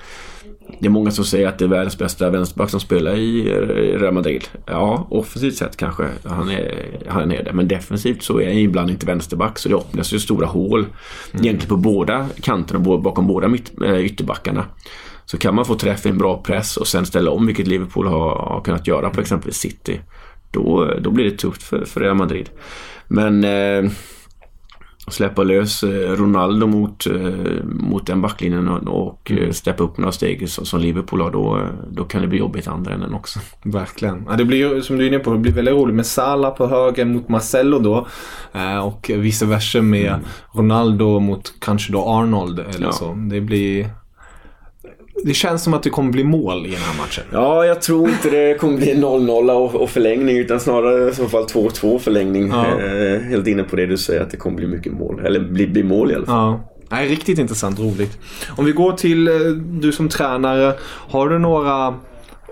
det 0.79 0.87
är 0.87 0.89
många 0.89 1.11
som 1.11 1.25
säger 1.25 1.47
att 1.47 1.59
det 1.59 1.65
är 1.65 1.69
världens 1.69 1.97
bästa 1.97 2.29
vänsterback 2.29 2.69
som 2.69 2.79
spelar 2.79 3.15
i 3.15 3.49
eh, 3.49 3.99
Real 3.99 4.13
Madrid. 4.13 4.43
Ja, 4.65 5.07
offensivt 5.09 5.55
sett 5.55 5.77
kanske 5.77 6.07
han 6.23 6.49
är, 6.49 6.99
han 7.07 7.31
är 7.31 7.43
det. 7.43 7.53
Men 7.53 7.67
defensivt 7.67 8.23
så 8.23 8.39
är 8.39 8.47
han 8.47 8.57
ibland 8.57 8.89
inte 8.89 9.05
vänsterback. 9.05 9.59
Så 9.59 9.69
det 9.69 9.75
öppnas 9.75 10.13
ju 10.13 10.19
stora 10.19 10.47
hål 10.47 10.85
egentligen 11.33 11.69
på 11.69 11.77
båda 11.77 12.27
kanterna, 12.41 12.79
bakom 12.79 13.27
båda 13.27 13.47
mitt, 13.47 13.71
ytterbackarna. 13.99 14.65
Så 15.31 15.37
kan 15.37 15.55
man 15.55 15.65
få 15.65 15.75
träff 15.75 16.05
i 16.05 16.09
en 16.09 16.17
bra 16.17 16.41
press 16.43 16.77
och 16.77 16.87
sen 16.87 17.05
ställa 17.05 17.31
om, 17.31 17.45
vilket 17.45 17.67
Liverpool 17.67 18.07
har, 18.07 18.35
har 18.35 18.61
kunnat 18.61 18.87
göra 18.87 19.09
på 19.09 19.21
exempelvis 19.21 19.57
City. 19.57 19.99
Då, 20.51 20.93
då 21.01 21.11
blir 21.11 21.25
det 21.25 21.37
tufft 21.37 21.63
för, 21.63 21.85
för 21.85 22.01
Real 22.01 22.15
Madrid. 22.15 22.49
Men 23.07 23.43
eh, 23.43 23.91
släppa 25.07 25.43
lös 25.43 25.83
eh, 25.83 26.15
Ronaldo 26.15 26.67
mot, 26.67 27.07
eh, 27.07 27.63
mot 27.63 28.07
den 28.07 28.21
backlinjen 28.21 28.67
och, 28.67 29.07
och 29.09 29.31
eh, 29.31 29.51
steppa 29.51 29.83
upp 29.83 29.97
några 29.97 30.11
steg 30.11 30.49
som, 30.49 30.65
som 30.65 30.79
Liverpool 30.79 31.21
har, 31.21 31.31
då, 31.31 31.67
då 31.91 32.03
kan 32.03 32.21
det 32.21 32.27
bli 32.27 32.39
jobbigt 32.39 32.65
i 32.65 32.69
andra 32.69 32.93
änden 32.93 33.13
också. 33.13 33.39
Verkligen. 33.63 34.25
Ja, 34.29 34.35
det 34.35 34.45
blir 34.45 34.81
som 34.81 34.97
du 34.97 35.03
är 35.03 35.07
inne 35.07 35.19
på, 35.19 35.33
det 35.33 35.39
blir 35.39 35.53
väldigt 35.53 35.73
roligt 35.73 35.95
med 35.95 36.05
Salah 36.05 36.55
på 36.55 36.67
höger 36.67 37.05
mot 37.05 37.29
Marcelo 37.29 37.79
då. 37.79 38.07
Och 38.83 39.11
vice 39.15 39.45
versa 39.45 39.81
med 39.81 40.19
Ronaldo 40.53 41.19
mot 41.19 41.53
kanske 41.59 41.91
då 41.91 42.05
Arnold 42.05 42.59
eller 42.59 42.85
Ja. 42.85 42.91
så. 42.91 43.13
Det 43.13 43.41
blir... 43.41 44.00
Det 45.25 45.33
känns 45.33 45.63
som 45.63 45.73
att 45.73 45.83
det 45.83 45.89
kommer 45.89 46.11
bli 46.11 46.23
mål 46.23 46.65
i 46.65 46.69
den 46.69 46.79
här 46.79 46.97
matchen. 46.97 47.23
Ja, 47.31 47.65
jag 47.65 47.81
tror 47.81 48.09
inte 48.09 48.29
det 48.29 48.59
kommer 48.59 48.77
bli 48.77 48.93
0-0 48.95 49.51
och, 49.51 49.75
och 49.75 49.89
förlängning 49.89 50.37
utan 50.37 50.59
snarare 50.59 51.09
i 51.09 51.15
så 51.15 51.27
fall 51.27 51.43
2-2 51.43 51.99
förlängning. 51.99 52.49
Ja. 52.49 52.65
Eh, 52.79 53.21
helt 53.21 53.47
inne 53.47 53.63
på 53.63 53.75
det 53.75 53.85
du 53.85 53.97
säger 53.97 54.21
att 54.21 54.29
det 54.31 54.37
kommer 54.37 54.57
bli 54.57 54.67
mycket 54.67 54.93
mål. 54.93 55.21
Eller 55.25 55.39
bli, 55.39 55.67
bli 55.67 55.83
mål 55.83 56.11
i 56.11 56.15
alla 56.15 56.25
fall. 56.25 56.35
Ja. 56.35 56.67
Nej, 56.89 57.07
riktigt 57.07 57.39
intressant, 57.39 57.79
roligt. 57.79 58.17
Om 58.57 58.65
vi 58.65 58.71
går 58.71 58.91
till 58.91 59.27
eh, 59.27 59.33
du 59.55 59.91
som 59.91 60.09
tränare. 60.09 60.73
Har 60.83 61.29
du 61.29 61.39
några, 61.39 61.93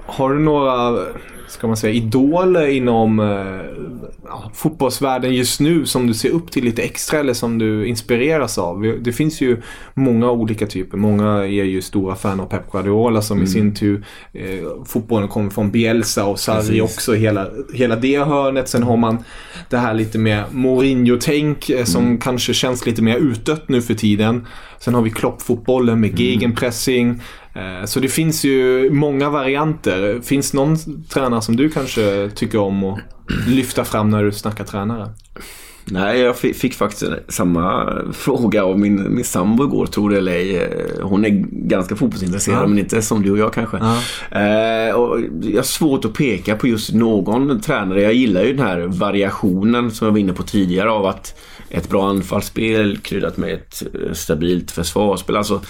har 0.09 0.33
du 0.33 0.39
några 0.39 0.99
ska 1.49 1.67
man 1.67 1.77
säga, 1.77 1.93
idoler 1.93 2.67
inom 2.67 3.19
eh, 3.19 3.25
ja, 4.27 4.51
fotbollsvärlden 4.53 5.33
just 5.33 5.59
nu 5.59 5.85
som 5.85 6.07
du 6.07 6.13
ser 6.13 6.29
upp 6.29 6.51
till 6.51 6.63
lite 6.63 6.81
extra 6.81 7.19
eller 7.19 7.33
som 7.33 7.57
du 7.57 7.87
inspireras 7.87 8.57
av? 8.57 8.81
Det 9.01 9.13
finns 9.13 9.41
ju 9.41 9.61
många 9.93 10.31
olika 10.31 10.67
typer. 10.67 10.97
Många 10.97 11.37
är 11.37 11.63
ju 11.63 11.81
stora 11.81 12.15
fan 12.15 12.39
av 12.39 12.45
Pep 12.45 12.71
Guardiola 12.71 13.21
som 13.21 13.37
mm. 13.37 13.45
i 13.45 13.47
sin 13.47 13.75
tur, 13.75 14.05
eh, 14.33 14.85
fotbollen 14.85 15.27
kommer 15.27 15.49
från 15.49 15.71
Bielsa 15.71 16.25
och 16.25 16.39
Sarri 16.39 16.81
också, 16.81 17.13
hela, 17.13 17.47
hela 17.73 17.95
det 17.95 18.19
hörnet. 18.19 18.69
Sen 18.69 18.83
har 18.83 18.97
man 18.97 19.17
det 19.69 19.77
här 19.77 19.93
lite 19.93 20.17
mer 20.17 20.45
Mourinho-tänk 20.51 21.69
eh, 21.69 21.83
som 21.83 22.05
mm. 22.05 22.17
kanske 22.17 22.53
känns 22.53 22.85
lite 22.85 23.01
mer 23.01 23.17
utdött 23.17 23.69
nu 23.69 23.81
för 23.81 23.93
tiden. 23.93 24.47
Sen 24.79 24.93
har 24.93 25.01
vi 25.01 25.09
Klopp-fotbollen 25.09 25.99
med 25.99 26.09
mm. 26.09 26.21
gegenpressing. 26.21 27.21
Eh, 27.53 27.85
så 27.85 27.99
det 27.99 28.07
finns 28.07 28.43
ju 28.43 28.89
många 28.91 29.29
varianter. 29.29 30.21
Finns 30.21 30.53
någon 30.53 30.77
tränare 31.03 31.41
som 31.41 31.55
du 31.55 31.69
kanske 31.69 32.29
tycker 32.35 32.59
om 32.59 32.83
att 32.83 32.99
lyfta 33.47 33.85
fram 33.85 34.09
när 34.09 34.23
du 34.23 34.31
snackar 34.31 34.63
tränare? 34.63 35.09
Nej, 35.91 36.19
jag 36.19 36.37
fick 36.37 36.73
faktiskt 36.73 37.11
samma 37.27 37.93
fråga 38.13 38.63
av 38.63 38.79
min, 38.79 39.15
min 39.15 39.23
sambo 39.23 39.63
igår, 39.63 39.85
tror 39.85 40.09
det 40.09 40.17
eller 40.17 40.31
ej. 40.31 40.57
Eh, 40.57 41.01
hon 41.01 41.25
är 41.25 41.29
ganska 41.51 41.95
fotbollsintresserad, 41.95 42.63
ja. 42.63 42.67
men 42.67 42.79
inte 42.79 43.01
som 43.01 43.21
du 43.23 43.31
och 43.31 43.37
jag 43.37 43.53
kanske. 43.53 43.77
Ja. 43.77 43.95
Eh, 44.39 44.95
och 44.95 45.19
jag 45.41 45.55
har 45.55 45.63
svårt 45.63 46.05
att 46.05 46.13
peka 46.13 46.55
på 46.55 46.67
just 46.67 46.93
någon 46.93 47.61
tränare. 47.61 48.01
Jag 48.01 48.13
gillar 48.13 48.43
ju 48.43 48.53
den 48.53 48.65
här 48.65 48.79
variationen 48.79 49.91
som 49.91 50.05
jag 50.05 50.11
var 50.11 50.19
inne 50.19 50.33
på 50.33 50.43
tidigare 50.43 50.91
av 50.91 51.05
att 51.05 51.39
ett 51.69 51.89
bra 51.89 52.09
anfallsspel 52.09 52.97
kryddat 52.97 53.37
med 53.37 53.53
ett 53.53 53.83
eh, 53.93 54.13
stabilt 54.13 54.71
försvarsspel. 54.71 55.37
Alltså, 55.37 55.61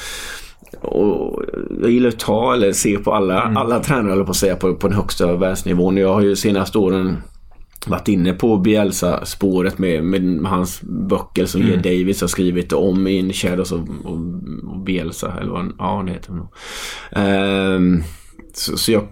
och 0.81 1.43
jag 1.81 1.91
gillar 1.91 2.09
att 2.09 2.19
ta 2.19 2.53
eller 2.53 2.71
se 2.71 2.97
på 2.97 3.13
alla, 3.13 3.43
mm. 3.43 3.57
alla 3.57 3.79
tränare 3.79 4.23
på 4.23 4.31
att 4.31 4.37
säga 4.37 4.55
på, 4.55 4.75
på 4.75 4.87
den 4.87 4.97
högsta 4.97 5.35
världsnivån. 5.35 5.97
Jag 5.97 6.13
har 6.13 6.21
ju 6.21 6.35
senaste 6.35 6.77
åren 6.77 7.17
varit 7.87 8.07
inne 8.07 8.33
på 8.33 8.57
Bielsa-spåret 8.57 9.77
med, 9.77 10.03
med 10.03 10.51
hans 10.51 10.81
böcker 10.81 11.45
som 11.45 11.61
mm. 11.61 11.81
Davis 11.81 12.21
har 12.21 12.27
skrivit 12.27 12.73
om 12.73 13.07
In 13.07 13.33
Shadows 13.33 13.71
of, 13.71 13.81
och, 14.03 14.17
och 14.67 14.79
Bielsa. 14.79 15.33
Eller 15.41 15.51
vad 15.51 15.71
ja, 15.77 16.03
det 16.05 16.11
heter. 16.11 16.33
Um, 17.75 18.03
så, 18.53 18.77
så 18.77 18.91
jag, 18.91 19.07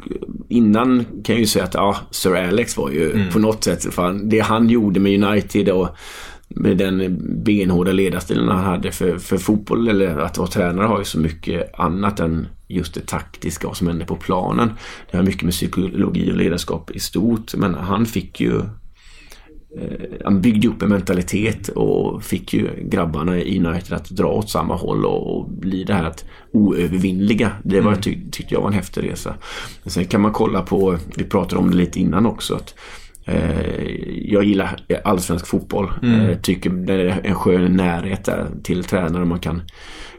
innan 0.49 1.05
kan 1.05 1.35
jag 1.35 1.39
ju 1.39 1.45
säga 1.45 1.65
att 1.65 1.73
ja, 1.73 1.97
Sir 2.11 2.35
Alex 2.35 2.77
var 2.77 2.89
ju 2.89 3.11
mm. 3.11 3.29
på 3.29 3.39
något 3.39 3.63
sätt, 3.63 3.93
fan, 3.93 4.29
det 4.29 4.39
han 4.39 4.69
gjorde 4.69 4.99
med 4.99 5.23
United 5.23 5.69
och 5.69 5.89
med 6.49 6.77
den 6.77 7.17
benhårda 7.43 7.91
ledarstilen 7.91 8.47
han 8.47 8.63
hade 8.63 8.91
för, 8.91 9.17
för 9.17 9.37
fotboll 9.37 9.87
eller 9.87 10.17
att 10.17 10.37
vara 10.37 10.47
tränare 10.47 10.87
har 10.87 10.99
ju 10.99 11.05
så 11.05 11.19
mycket 11.19 11.79
annat 11.79 12.19
än 12.19 12.47
just 12.67 12.93
det 12.93 13.07
taktiska 13.07 13.67
och 13.67 13.77
som 13.77 13.87
händer 13.87 14.05
på 14.05 14.15
planen. 14.15 14.71
Det 15.11 15.17
har 15.17 15.23
mycket 15.23 15.43
med 15.43 15.53
psykologi 15.53 16.31
och 16.31 16.37
ledarskap 16.37 16.91
i 16.91 16.99
stort 16.99 17.55
men 17.55 17.73
han 17.73 18.05
fick 18.05 18.39
ju 18.39 18.57
eh, 19.77 20.09
han 20.25 20.41
byggde 20.41 20.67
upp 20.67 20.81
en 20.81 20.89
mentalitet 20.89 21.69
och 21.69 22.23
fick 22.23 22.53
ju 22.53 22.69
grabbarna 22.81 23.37
i 23.37 23.65
United 23.65 23.93
att 23.93 24.09
dra 24.09 24.27
åt 24.27 24.49
samma 24.49 24.75
håll 24.75 25.05
och, 25.05 25.49
bli 25.49 25.83
det 25.83 25.93
här 25.93 26.03
att 26.03 26.25
oövervinnliga. 26.53 27.51
Det 27.63 27.81
var, 27.81 27.91
mm. 27.91 28.01
ty 28.01 28.17
tyckte 28.31 28.53
jag 28.53 28.61
var 28.61 28.67
en 28.67 28.73
häftig 28.73 29.03
resa. 29.03 29.35
sen 29.85 30.05
kan 30.05 30.21
man 30.21 30.31
kolla 30.31 30.61
på, 30.61 30.97
vi 31.15 31.23
pratade 31.23 31.61
om 31.61 31.71
det 31.71 31.77
lite 31.77 31.99
innan 31.99 32.25
också, 32.25 32.55
att 32.55 32.75
jag 34.25 34.43
gillar 34.43 34.77
allsvensk 35.03 35.47
fotboll. 35.47 35.91
Mm. 36.03 36.29
Eh, 36.29 36.37
tycker 36.37 36.69
det 36.69 36.93
är 36.93 37.21
en 37.23 37.35
skön 37.35 37.75
närhet 37.75 38.25
där 38.25 38.45
till 38.63 38.83
tränare. 38.83 39.25
Man 39.25 39.39
kan 39.39 39.61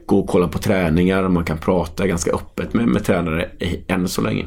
gå 0.06 0.18
och 0.18 0.28
kolla 0.28 0.48
på 0.48 0.58
träningar. 0.58 1.28
Man 1.28 1.44
kan 1.44 1.58
prata 1.58 2.06
ganska 2.06 2.30
öppet 2.30 2.74
med, 2.74 2.88
med 2.88 3.04
tränare 3.04 3.50
än 3.88 4.08
så 4.08 4.22
länge. 4.22 4.44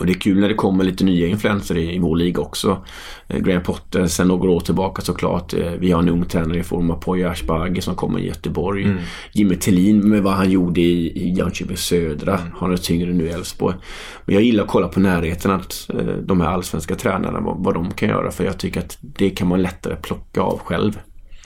Och 0.00 0.06
det 0.06 0.12
är 0.12 0.20
kul 0.20 0.40
när 0.40 0.48
det 0.48 0.54
kommer 0.54 0.84
lite 0.84 1.04
nya 1.04 1.26
influenser 1.26 1.76
i, 1.76 1.94
i 1.94 1.98
vår 1.98 2.16
liga 2.16 2.40
också. 2.40 2.84
Eh, 3.28 3.38
Graham 3.38 3.62
Potter 3.62 4.06
sen 4.06 4.28
några 4.28 4.50
år 4.50 4.60
tillbaka 4.60 5.02
såklart. 5.02 5.54
Eh, 5.54 5.72
vi 5.72 5.90
har 5.90 6.02
en 6.02 6.08
ung 6.08 6.24
tränare 6.24 6.58
i 6.58 6.62
form 6.62 6.90
av 6.90 6.96
Poya 6.96 7.30
Ashbagi 7.30 7.80
som 7.80 7.94
kommer 7.94 8.18
i 8.18 8.26
Göteborg. 8.26 8.84
Mm. 8.84 8.98
Jimmy 9.32 9.56
Tillin 9.56 10.08
med 10.08 10.22
vad 10.22 10.32
han 10.32 10.50
gjorde 10.50 10.80
i, 10.80 11.06
i 11.06 11.32
Jönköping 11.32 11.76
Södra. 11.76 12.38
Mm. 12.38 12.52
Han 12.56 12.72
är 12.72 12.76
tyngre 12.76 13.12
nu 13.12 13.26
i 13.26 13.30
Elfsborg. 13.30 13.76
Men 14.24 14.34
jag 14.34 14.44
gillar 14.44 14.64
att 14.64 14.70
kolla 14.70 14.88
på 14.88 15.00
närheten 15.00 15.50
att 15.50 15.90
eh, 15.94 16.06
de 16.06 16.40
här 16.40 16.48
allsvenska 16.48 16.94
tränarna, 16.94 17.40
vad, 17.40 17.64
vad 17.64 17.74
de 17.74 17.90
kan 17.90 18.08
göra. 18.08 18.30
För 18.30 18.44
jag 18.44 18.58
tycker 18.58 18.80
att 18.80 18.98
det 19.00 19.30
kan 19.30 19.48
man 19.48 19.62
lättare 19.62 19.96
plocka 19.96 20.40
av 20.40 20.58
själv. 20.58 21.00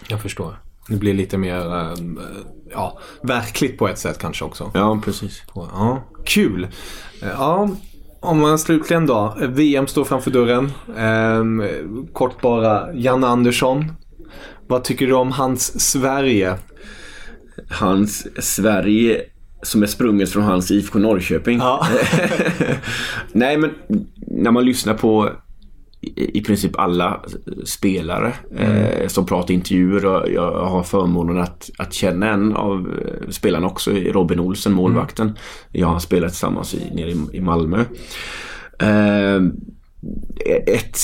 Jag 0.08 0.22
förstår. 0.22 0.58
Det 0.88 0.96
blir 0.96 1.14
lite 1.14 1.38
mer 1.38 1.94
ja, 2.72 2.98
verkligt 3.22 3.78
på 3.78 3.88
ett 3.88 3.98
sätt 3.98 4.18
kanske 4.18 4.44
också. 4.44 4.70
Ja, 4.74 5.00
precis. 5.04 5.42
Ja, 5.54 6.04
kul. 6.24 6.68
Ja, 7.20 7.68
om 8.20 8.40
man 8.40 8.58
slutligen 8.58 9.06
då. 9.06 9.36
VM 9.40 9.86
står 9.86 10.04
framför 10.04 10.30
dörren. 10.30 10.72
Ehm, 10.96 11.62
kort 12.12 12.40
bara. 12.40 12.94
Janne 12.94 13.26
Andersson. 13.26 13.84
Vad 14.66 14.84
tycker 14.84 15.06
du 15.06 15.12
om 15.12 15.32
hans 15.32 15.80
Sverige? 15.90 16.54
Hans 17.70 18.26
Sverige 18.44 19.20
som 19.62 19.82
är 19.82 19.86
sprunget 19.86 20.32
från 20.32 20.42
hans 20.42 20.70
IFK 20.70 20.98
Norrköping. 20.98 21.58
Ja. 21.58 21.86
Nej 23.32 23.56
men 23.56 23.70
när 24.26 24.50
man 24.50 24.64
lyssnar 24.64 24.94
på 24.94 25.30
i 26.00 26.40
princip 26.40 26.78
alla 26.78 27.20
spelare 27.64 28.32
mm. 28.50 28.72
eh, 28.72 29.08
som 29.08 29.26
pratar 29.26 29.54
intervjuer. 29.54 30.06
Och 30.06 30.32
jag 30.32 30.64
har 30.64 30.82
förmånen 30.82 31.38
att, 31.38 31.70
att 31.78 31.94
känna 31.94 32.28
en 32.28 32.56
av 32.56 32.78
eh, 32.78 33.30
spelarna 33.30 33.66
också, 33.66 33.90
Robin 33.90 34.40
Olsen, 34.40 34.72
målvakten. 34.72 35.26
Mm. 35.26 35.38
Jag 35.72 35.86
har 35.86 35.98
spelat 35.98 36.30
tillsammans 36.30 36.74
i, 36.74 36.94
nere 36.94 37.10
i, 37.10 37.16
i 37.32 37.40
Malmö. 37.40 37.84
Eh, 38.80 39.42
ett, 40.66 40.98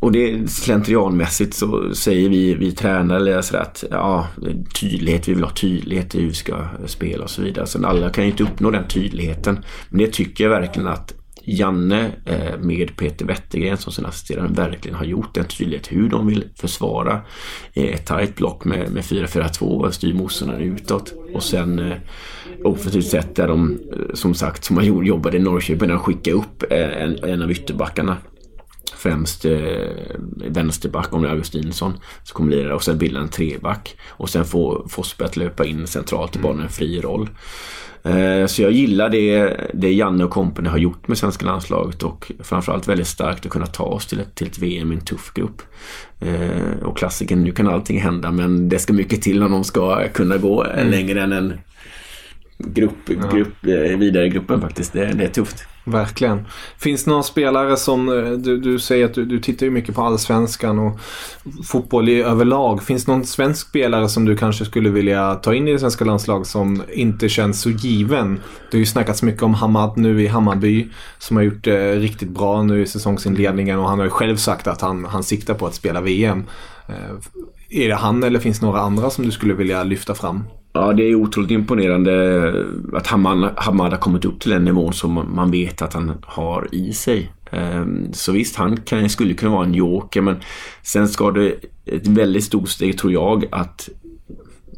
och 0.00 0.12
det 0.12 0.50
slentrianmässigt 0.50 1.54
så 1.54 1.94
säger 1.94 2.28
vi, 2.28 2.54
vi 2.54 2.72
tränare 2.72 3.18
eller 3.18 3.42
sådär 3.42 3.62
att 3.62 3.84
ja, 3.90 4.28
tydlighet, 4.80 5.28
vi 5.28 5.34
vill 5.34 5.44
ha 5.44 5.50
tydlighet 5.50 6.14
i 6.14 6.20
hur 6.20 6.28
vi 6.28 6.34
ska 6.34 6.68
spela 6.86 7.24
och 7.24 7.30
så 7.30 7.42
vidare. 7.42 7.66
Sen 7.66 7.84
alla 7.84 8.10
kan 8.10 8.24
ju 8.24 8.30
inte 8.30 8.42
uppnå 8.42 8.70
den 8.70 8.88
tydligheten. 8.88 9.58
Men 9.88 9.98
det 9.98 10.12
tycker 10.12 10.44
jag 10.44 10.50
verkligen 10.50 10.88
att 10.88 11.14
Janne 11.46 12.12
eh, 12.24 12.58
med 12.60 12.96
Peter 12.96 13.26
Wettergren 13.26 13.76
som 13.76 13.92
sin 13.92 14.06
assisterande 14.06 14.62
verkligen 14.62 14.96
har 14.96 15.04
gjort 15.04 15.36
en 15.36 15.44
tydlighet 15.44 15.92
hur 15.92 16.08
de 16.08 16.26
vill 16.26 16.44
försvara 16.56 17.20
eh, 17.72 17.84
ett 17.84 18.06
tajt 18.06 18.36
block 18.36 18.64
med, 18.64 18.90
med 18.90 19.02
4-4-2 19.02 19.60
och 19.60 19.94
styr 19.94 20.14
motståndaren 20.14 20.62
utåt. 20.62 21.14
Och 21.34 21.42
sen 21.42 21.78
eh, 21.78 21.96
offensivt 22.64 23.06
sett 23.06 23.36
där 23.36 23.48
de 23.48 23.78
som 24.14 24.34
sagt 24.34 24.64
som 24.64 24.76
har 24.76 24.84
jobbade 24.84 25.36
i 25.36 25.40
Norrköping, 25.40 25.88
där 25.88 25.94
de 25.94 25.98
skickade 25.98 26.36
upp 26.36 26.62
en, 26.70 27.24
en 27.24 27.42
av 27.42 27.50
ytterbackarna 27.50 28.16
främst 28.96 29.44
eh, 29.44 29.60
vänsterback 30.36 31.12
om 31.12 31.22
det 31.22 31.28
är 31.28 31.32
Augustinsson 31.32 31.92
som 32.22 32.34
kommer 32.34 32.50
lira 32.50 32.74
och 32.74 32.84
sen 32.84 32.98
bilda 32.98 33.20
en 33.20 33.28
treback 33.28 33.96
och 34.08 34.30
sen 34.30 34.44
få 34.44 34.86
Forsberg 34.88 35.26
att 35.26 35.36
löpa 35.36 35.64
in 35.64 35.86
centralt 35.86 36.36
i 36.36 36.38
banan 36.38 36.62
en 36.62 36.68
fri 36.68 37.00
roll. 37.00 37.28
Eh, 38.06 38.46
så 38.46 38.62
jag 38.62 38.72
gillar 38.72 39.08
det, 39.08 39.56
det 39.74 39.92
Janne 39.92 40.24
och 40.24 40.30
kompani 40.30 40.68
har 40.68 40.78
gjort 40.78 41.08
med 41.08 41.18
svenska 41.18 41.46
landslaget 41.46 42.02
och 42.02 42.32
framförallt 42.40 42.88
väldigt 42.88 43.06
starkt 43.06 43.46
att 43.46 43.52
kunna 43.52 43.66
ta 43.66 43.84
oss 43.84 44.06
till 44.06 44.20
ett, 44.20 44.34
till 44.34 44.46
ett 44.46 44.58
VM 44.58 44.92
i 44.92 44.94
en 44.94 45.00
tuff 45.00 45.32
grupp. 45.34 45.62
Eh, 46.20 46.82
och 46.82 46.96
klassiken, 46.96 47.44
nu 47.44 47.52
kan 47.52 47.68
allting 47.68 48.00
hända 48.00 48.30
men 48.30 48.68
det 48.68 48.78
ska 48.78 48.92
mycket 48.92 49.22
till 49.22 49.42
om 49.42 49.52
de 49.52 49.64
ska 49.64 50.08
kunna 50.08 50.36
gå 50.36 50.64
mm. 50.64 50.90
längre 50.90 51.22
än 51.22 51.32
en 51.32 51.52
grupp, 52.58 53.06
grupp, 53.06 53.66
eh, 53.66 53.98
vidare 53.98 54.26
i 54.26 54.28
gruppen 54.28 54.60
faktiskt. 54.60 54.92
Det, 54.92 55.06
det, 55.06 55.24
är 55.24 55.28
tufft. 55.28 55.64
Verkligen. 55.84 56.46
Finns 56.78 57.04
det 57.04 57.10
någon 57.10 57.24
spelare 57.24 57.76
som, 57.76 58.08
eh, 58.08 58.30
du, 58.30 58.60
du 58.60 58.78
säger 58.78 59.04
att 59.04 59.14
du, 59.14 59.24
du 59.24 59.40
tittar 59.40 59.66
ju 59.66 59.72
mycket 59.72 59.94
på 59.94 60.02
allsvenskan 60.02 60.78
och 60.78 61.00
fotboll 61.64 62.08
i 62.08 62.22
överlag. 62.22 62.82
Finns 62.82 63.04
det 63.04 63.12
någon 63.12 63.24
svensk 63.24 63.68
spelare 63.68 64.08
som 64.08 64.24
du 64.24 64.36
kanske 64.36 64.64
skulle 64.64 64.90
vilja 64.90 65.34
ta 65.34 65.54
in 65.54 65.68
i 65.68 65.72
det 65.72 65.78
svenska 65.78 66.04
landslag 66.04 66.46
som 66.46 66.82
inte 66.92 67.28
känns 67.28 67.60
så 67.60 67.70
given? 67.70 68.40
Det 68.70 68.76
har 68.76 68.80
ju 68.80 68.86
snackats 68.86 69.22
mycket 69.22 69.42
om 69.42 69.54
Hamad 69.54 69.96
nu 69.96 70.22
i 70.22 70.26
Hammarby 70.26 70.88
som 71.18 71.36
har 71.36 71.44
gjort 71.44 71.64
det 71.64 71.92
eh, 71.92 72.00
riktigt 72.00 72.30
bra 72.30 72.62
nu 72.62 72.82
i 72.82 72.86
säsongsinledningen 72.86 73.78
och 73.78 73.88
han 73.88 73.98
har 73.98 74.04
ju 74.06 74.10
själv 74.10 74.36
sagt 74.36 74.66
att 74.66 74.80
han, 74.80 75.04
han 75.04 75.22
siktar 75.22 75.54
på 75.54 75.66
att 75.66 75.74
spela 75.74 76.00
VM. 76.00 76.44
Eh, 76.88 77.16
är 77.70 77.88
det 77.88 77.94
han 77.94 78.22
eller 78.22 78.38
finns 78.38 78.60
det 78.60 78.66
några 78.66 78.80
andra 78.80 79.10
som 79.10 79.24
du 79.24 79.30
skulle 79.30 79.54
vilja 79.54 79.84
lyfta 79.84 80.14
fram? 80.14 80.44
Ja, 80.72 80.92
det 80.92 81.02
är 81.02 81.14
otroligt 81.14 81.50
imponerande 81.50 82.36
eh, 82.48 82.98
att 82.98 83.06
Hamad, 83.06 83.52
Hamad 83.56 83.90
har 83.90 83.98
kommit 83.98 84.24
upp 84.24 84.40
till 84.40 84.50
den 84.50 84.64
nivån 84.64 84.92
som 84.92 85.34
man 85.34 85.50
vet 85.50 85.82
att 85.82 85.92
han 85.92 86.12
har 86.22 86.68
i 86.72 86.92
sig. 86.92 87.32
Ehm, 87.50 88.12
så 88.12 88.32
visst, 88.32 88.56
han 88.56 88.76
kan, 88.76 89.08
skulle 89.08 89.34
kunna 89.34 89.52
vara 89.52 89.64
en 89.64 89.74
joker 89.74 90.20
men 90.20 90.36
sen 90.82 91.08
ska 91.08 91.30
det 91.30 91.54
ett 91.84 92.06
väldigt 92.06 92.44
stort 92.44 92.68
steg 92.68 92.98
tror 92.98 93.12
jag 93.12 93.44
att 93.52 93.88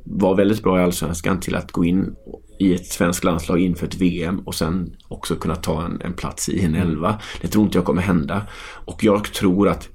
vara 0.04 0.34
väldigt 0.34 0.62
bra 0.62 0.80
i 0.80 0.82
Allsvenskan 0.82 1.40
till 1.40 1.54
att 1.54 1.72
gå 1.72 1.84
in 1.84 2.14
i 2.58 2.74
ett 2.74 2.86
svenskt 2.86 3.24
landslag 3.24 3.60
inför 3.60 3.86
ett 3.86 3.94
VM 3.94 4.38
och 4.38 4.54
sen 4.54 4.96
också 5.08 5.34
kunna 5.34 5.56
ta 5.56 5.84
en, 5.84 6.00
en 6.04 6.12
plats 6.12 6.48
i 6.48 6.64
en 6.64 6.74
elva. 6.74 7.20
Det 7.40 7.48
tror 7.48 7.64
inte 7.64 7.78
jag 7.78 7.84
kommer 7.84 8.02
hända. 8.02 8.42
Och 8.84 9.04
jag 9.04 9.32
tror 9.32 9.68
att 9.68 9.88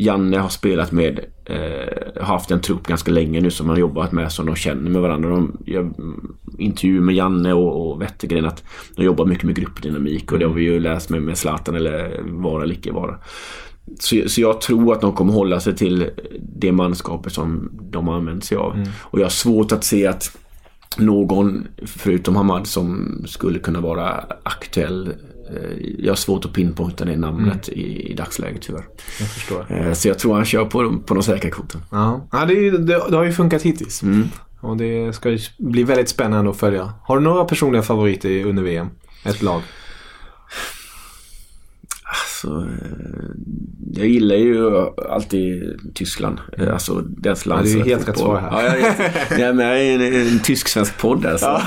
Janne 0.00 0.38
har 0.38 0.48
spelat 0.48 0.92
med, 0.92 1.20
eh, 1.44 2.22
haft 2.22 2.50
en 2.50 2.60
trupp 2.60 2.86
ganska 2.86 3.10
länge 3.10 3.40
nu 3.40 3.50
som 3.50 3.66
han 3.66 3.76
har 3.76 3.80
jobbat 3.80 4.12
med 4.12 4.32
som 4.32 4.46
de 4.46 4.56
känner 4.56 4.90
med 4.90 5.02
varandra. 5.02 5.30
De 5.30 5.56
gör 5.66 5.90
intervjuer 6.58 7.00
med 7.00 7.14
Janne 7.14 7.52
och, 7.52 7.90
och 7.90 8.02
Wettergren 8.02 8.44
att 8.44 8.64
de 8.96 9.04
jobbar 9.04 9.26
mycket 9.26 9.44
med 9.44 9.54
gruppdynamik 9.54 10.32
och 10.32 10.38
det 10.38 10.46
har 10.46 10.54
vi 10.54 10.62
ju 10.62 10.80
läst 10.80 11.10
med, 11.10 11.22
med 11.22 11.38
Zlatan 11.38 11.74
eller 11.74 12.22
vara 12.24 12.62
eller 12.62 12.74
icke 12.74 12.92
vara. 12.92 13.18
Så, 13.98 14.22
så 14.26 14.40
jag 14.40 14.60
tror 14.60 14.92
att 14.92 15.00
de 15.00 15.12
kommer 15.12 15.32
hålla 15.32 15.60
sig 15.60 15.76
till 15.76 16.10
det 16.40 16.72
manskapet 16.72 17.32
som 17.32 17.70
de 17.90 18.08
har 18.08 18.14
använt 18.14 18.44
sig 18.44 18.58
av. 18.58 18.74
Mm. 18.74 18.88
Och 19.00 19.18
jag 19.18 19.24
har 19.24 19.30
svårt 19.30 19.72
att 19.72 19.84
se 19.84 20.06
att 20.06 20.36
någon, 20.96 21.68
förutom 21.86 22.36
Hamad, 22.36 22.66
som 22.66 23.18
skulle 23.26 23.58
kunna 23.58 23.80
vara 23.80 24.24
aktuell 24.42 25.12
jag 25.98 26.10
har 26.10 26.16
svårt 26.16 26.44
att 26.44 26.52
pinpointa 26.52 27.04
det 27.04 27.16
namnet 27.16 27.68
mm. 27.68 27.80
i, 27.80 28.10
i 28.10 28.14
dagsläget 28.14 28.62
tyvärr. 28.62 28.84
Jag 29.20 29.28
förstår. 29.28 29.66
Eh, 29.68 29.92
så 29.92 30.08
jag 30.08 30.18
tror 30.18 30.34
han 30.34 30.44
kör 30.44 30.64
på, 30.64 30.98
på 31.06 31.14
de 31.14 31.22
säkra 31.22 31.50
korten. 31.50 31.80
Ja, 31.90 32.28
ja 32.32 32.44
det, 32.44 32.70
det, 32.70 33.02
det 33.10 33.16
har 33.16 33.24
ju 33.24 33.32
funkat 33.32 33.62
hittills. 33.62 34.02
Mm. 34.02 34.28
Och 34.60 34.76
det 34.76 35.12
ska 35.12 35.38
bli 35.58 35.82
väldigt 35.82 36.08
spännande 36.08 36.50
att 36.50 36.56
följa. 36.56 36.92
Har 37.02 37.18
du 37.18 37.22
några 37.24 37.44
personliga 37.44 37.82
favoriter 37.82 38.44
under 38.44 38.62
VM? 38.62 38.88
Ett 39.24 39.42
lag? 39.42 39.62
Alltså, 42.44 42.68
eh, 42.68 43.30
jag 43.92 44.08
gillar 44.08 44.36
ju 44.36 44.76
alltid 45.10 45.78
Tyskland. 45.94 46.38
Mm. 46.58 46.72
Alltså 46.72 46.94
deras 47.00 47.46
Ja, 47.46 47.60
det 47.62 47.70
är 47.70 47.76
ju 47.76 47.84
helt 47.84 48.08
rätt 48.08 48.18
svar 48.18 48.40
här. 48.40 48.50
Ja, 48.50 48.76
jag, 49.38 49.40
jag 49.40 49.80
är 49.80 50.00
en, 50.00 50.28
en 50.28 50.40
tysk-svensk 50.40 50.98
podd 50.98 51.26
alltså. 51.26 51.46
Ja. 51.46 51.62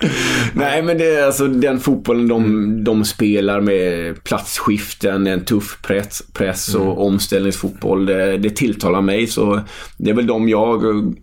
Nej 0.54 0.82
men 0.82 0.98
det 0.98 1.14
är 1.14 1.26
alltså 1.26 1.46
den 1.46 1.80
fotbollen 1.80 2.28
de, 2.28 2.44
mm. 2.44 2.84
de 2.84 3.04
spelar 3.04 3.60
med 3.60 4.24
platsskiften, 4.24 5.26
en 5.26 5.44
tuff 5.44 5.78
press, 5.82 6.22
press 6.32 6.74
och 6.74 6.86
mm. 6.86 6.98
omställningsfotboll. 6.98 8.06
Det, 8.06 8.38
det 8.38 8.50
tilltalar 8.50 9.00
mig 9.00 9.26
så 9.26 9.60
det 9.96 10.10
är 10.10 10.14
väl 10.14 10.26
de 10.26 10.48
jag 10.48 10.80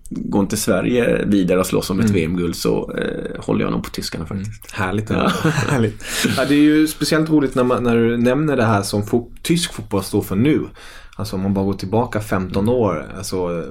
går 0.09 0.41
inte 0.41 0.57
Sverige 0.57 1.25
vidare 1.25 1.59
och 1.59 1.65
slåss 1.65 1.89
om 1.89 1.99
ett 1.99 2.09
mm. 2.09 2.15
VM-guld 2.15 2.55
så 2.55 2.95
eh, 2.97 3.43
håller 3.43 3.65
jag 3.65 3.71
nog 3.71 3.83
på 3.83 3.89
tyskarna 3.89 4.25
faktiskt. 4.25 4.75
Mm. 4.75 4.85
Härligt. 4.85 5.09
Ja. 5.09 5.27
Härligt. 5.69 6.03
Ja, 6.37 6.45
det 6.45 6.55
är 6.55 6.59
ju 6.59 6.87
speciellt 6.87 7.29
roligt 7.29 7.55
när, 7.55 7.63
man, 7.63 7.83
när 7.83 7.95
du 7.95 8.17
nämner 8.17 8.57
det 8.57 8.65
här 8.65 8.72
som 8.81 9.05
fo 9.05 9.31
tysk 9.41 9.73
fotboll 9.73 10.03
står 10.03 10.21
för 10.21 10.35
nu. 10.35 10.67
Alltså 11.15 11.35
om 11.35 11.41
man 11.41 11.53
bara 11.53 11.65
går 11.65 11.73
tillbaka 11.73 12.21
15 12.21 12.69
år. 12.69 13.11
Alltså, 13.17 13.63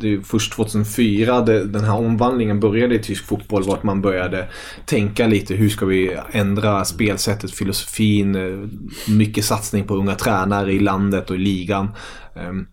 det 0.00 0.14
är 0.14 0.20
först 0.20 0.52
2004 0.52 1.40
det, 1.40 1.64
den 1.64 1.84
här 1.84 1.96
omvandlingen 1.96 2.60
började 2.60 2.94
i 2.94 2.98
tysk 2.98 3.26
fotboll. 3.26 3.62
Vart 3.62 3.82
man 3.82 4.02
började 4.02 4.48
tänka 4.86 5.26
lite 5.26 5.54
hur 5.54 5.68
ska 5.68 5.86
vi 5.86 6.16
ändra 6.30 6.84
spelsättet, 6.84 7.50
filosofin. 7.50 8.34
Eh, 8.34 8.68
mycket 9.08 9.44
satsning 9.44 9.86
på 9.86 9.94
unga 9.94 10.14
tränare 10.14 10.72
i 10.72 10.78
landet 10.78 11.30
och 11.30 11.36
i 11.36 11.38
ligan. 11.38 11.88
Ehm, 12.36 12.66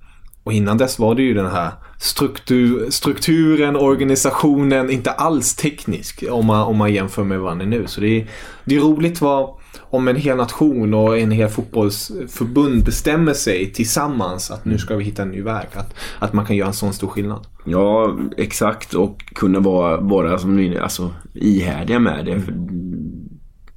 och 0.43 0.53
innan 0.53 0.77
dess 0.77 0.99
var 0.99 1.15
det 1.15 1.21
ju 1.21 1.33
den 1.33 1.51
här 1.51 1.71
struktur, 1.97 2.89
strukturen, 2.89 3.75
organisationen, 3.75 4.89
inte 4.89 5.11
alls 5.11 5.55
teknisk 5.55 6.23
om 6.31 6.45
man, 6.45 6.61
om 6.61 6.77
man 6.77 6.93
jämför 6.93 7.23
med 7.23 7.39
vad 7.39 7.51
den 7.51 7.61
är 7.61 7.79
nu. 7.79 7.87
Så 7.87 8.01
det 8.01 8.07
är, 8.07 8.27
det 8.65 8.75
är 8.75 8.79
roligt 8.79 9.21
vad, 9.21 9.58
om 9.89 10.07
en 10.07 10.15
hel 10.15 10.37
nation 10.37 10.93
och 10.93 11.17
en 11.17 11.31
hel 11.31 11.49
fotbollsförbund 11.49 12.83
bestämmer 12.83 13.33
sig 13.33 13.73
tillsammans 13.73 14.51
att 14.51 14.65
nu 14.65 14.77
ska 14.77 14.95
vi 14.95 15.03
hitta 15.03 15.21
en 15.21 15.31
ny 15.31 15.41
väg. 15.41 15.67
Att, 15.73 15.93
att 16.19 16.33
man 16.33 16.45
kan 16.45 16.55
göra 16.55 16.67
en 16.67 16.73
sån 16.73 16.93
stor 16.93 17.07
skillnad. 17.07 17.47
Ja, 17.65 18.17
exakt. 18.37 18.93
Och 18.93 19.19
kunna 19.35 19.59
vara, 19.59 19.97
vara 19.97 20.37
som, 20.39 20.75
alltså, 20.81 21.13
ihärdiga 21.33 21.99
med 21.99 22.25
det. 22.25 22.31
Mm. 22.31 22.45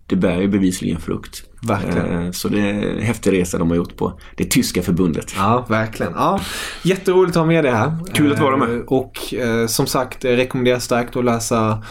det 0.07 0.17
bär 0.17 0.41
ju 0.41 0.49
bevisligen 0.49 1.01
frukt. 1.01 1.43
Verkligen. 1.63 2.25
Eh, 2.25 2.31
så 2.31 2.49
det 2.49 2.61
är 2.61 2.75
en 2.75 3.03
häftig 3.03 3.33
resa 3.33 3.59
de 3.59 3.71
har 3.71 3.77
gjort 3.77 3.97
på 3.97 4.21
det 4.37 4.45
tyska 4.45 4.83
förbundet. 4.83 5.35
Ja, 5.37 5.67
verkligen. 5.69 6.13
Ja, 6.13 6.41
jätteroligt 6.83 7.37
att 7.37 7.41
ha 7.41 7.47
med 7.47 7.65
det 7.65 7.71
här. 7.71 7.97
Kul 8.15 8.33
att 8.33 8.41
vara 8.41 8.57
med. 8.57 8.77
Eh, 8.77 8.81
och 8.81 9.35
eh, 9.35 9.67
som 9.67 9.87
sagt, 9.87 10.25
rekommenderar 10.25 10.79
starkt 10.79 11.17
att 11.17 11.25
läsa 11.25 11.83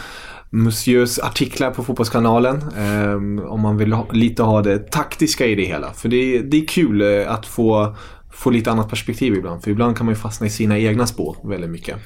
Monsieurs 0.54 1.18
artiklar 1.18 1.70
på 1.70 1.84
Fotbollskanalen. 1.84 2.56
Eh, 2.56 3.44
om 3.52 3.60
man 3.60 3.76
vill 3.76 3.92
ha, 3.92 4.06
lite 4.12 4.42
ha 4.42 4.62
det 4.62 4.78
taktiska 4.78 5.46
i 5.46 5.54
det 5.54 5.64
hela. 5.64 5.92
För 5.92 6.08
det, 6.08 6.38
det 6.38 6.56
är 6.56 6.66
kul 6.66 7.02
eh, 7.02 7.32
att 7.32 7.46
få, 7.46 7.96
få 8.32 8.50
lite 8.50 8.70
annat 8.70 8.88
perspektiv 8.88 9.34
ibland. 9.34 9.62
För 9.62 9.70
ibland 9.70 9.96
kan 9.96 10.06
man 10.06 10.14
ju 10.14 10.20
fastna 10.20 10.46
i 10.46 10.50
sina 10.50 10.78
egna 10.78 11.06
spår 11.06 11.36
väldigt 11.44 11.70
mycket. 11.70 11.96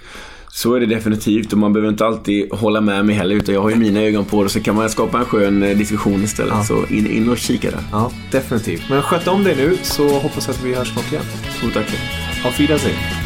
Så 0.48 0.74
är 0.74 0.80
det 0.80 0.86
definitivt 0.86 1.52
och 1.52 1.58
man 1.58 1.72
behöver 1.72 1.92
inte 1.92 2.06
alltid 2.06 2.52
hålla 2.52 2.80
med 2.80 3.06
mig 3.06 3.14
heller 3.14 3.34
utan 3.34 3.54
jag 3.54 3.62
har 3.62 3.70
ju 3.70 3.76
mina 3.76 4.00
ögon 4.00 4.24
på 4.24 4.42
det 4.42 4.48
så 4.48 4.60
kan 4.60 4.74
man 4.74 4.90
skapa 4.90 5.18
en 5.18 5.24
skön 5.24 5.62
eh, 5.62 5.76
diskussion 5.76 6.22
istället. 6.22 6.54
Ja. 6.54 6.64
Så 6.64 6.86
in, 6.94 7.06
in 7.06 7.28
och 7.28 7.38
kika 7.38 7.70
där. 7.70 7.80
Ja, 7.92 8.10
definitivt. 8.30 8.82
Men 8.90 9.02
sköt 9.02 9.28
om 9.28 9.44
dig 9.44 9.56
nu 9.56 9.76
så 9.82 10.08
hoppas 10.08 10.46
jag 10.46 10.54
att 10.54 10.64
vi 10.64 10.74
hörs 10.74 10.92
snart 10.92 11.12
igen. 11.12 11.24
Stort 11.58 11.74
tack. 11.74 11.86
Auf 12.44 12.60
Wiedersehen. 12.60 13.25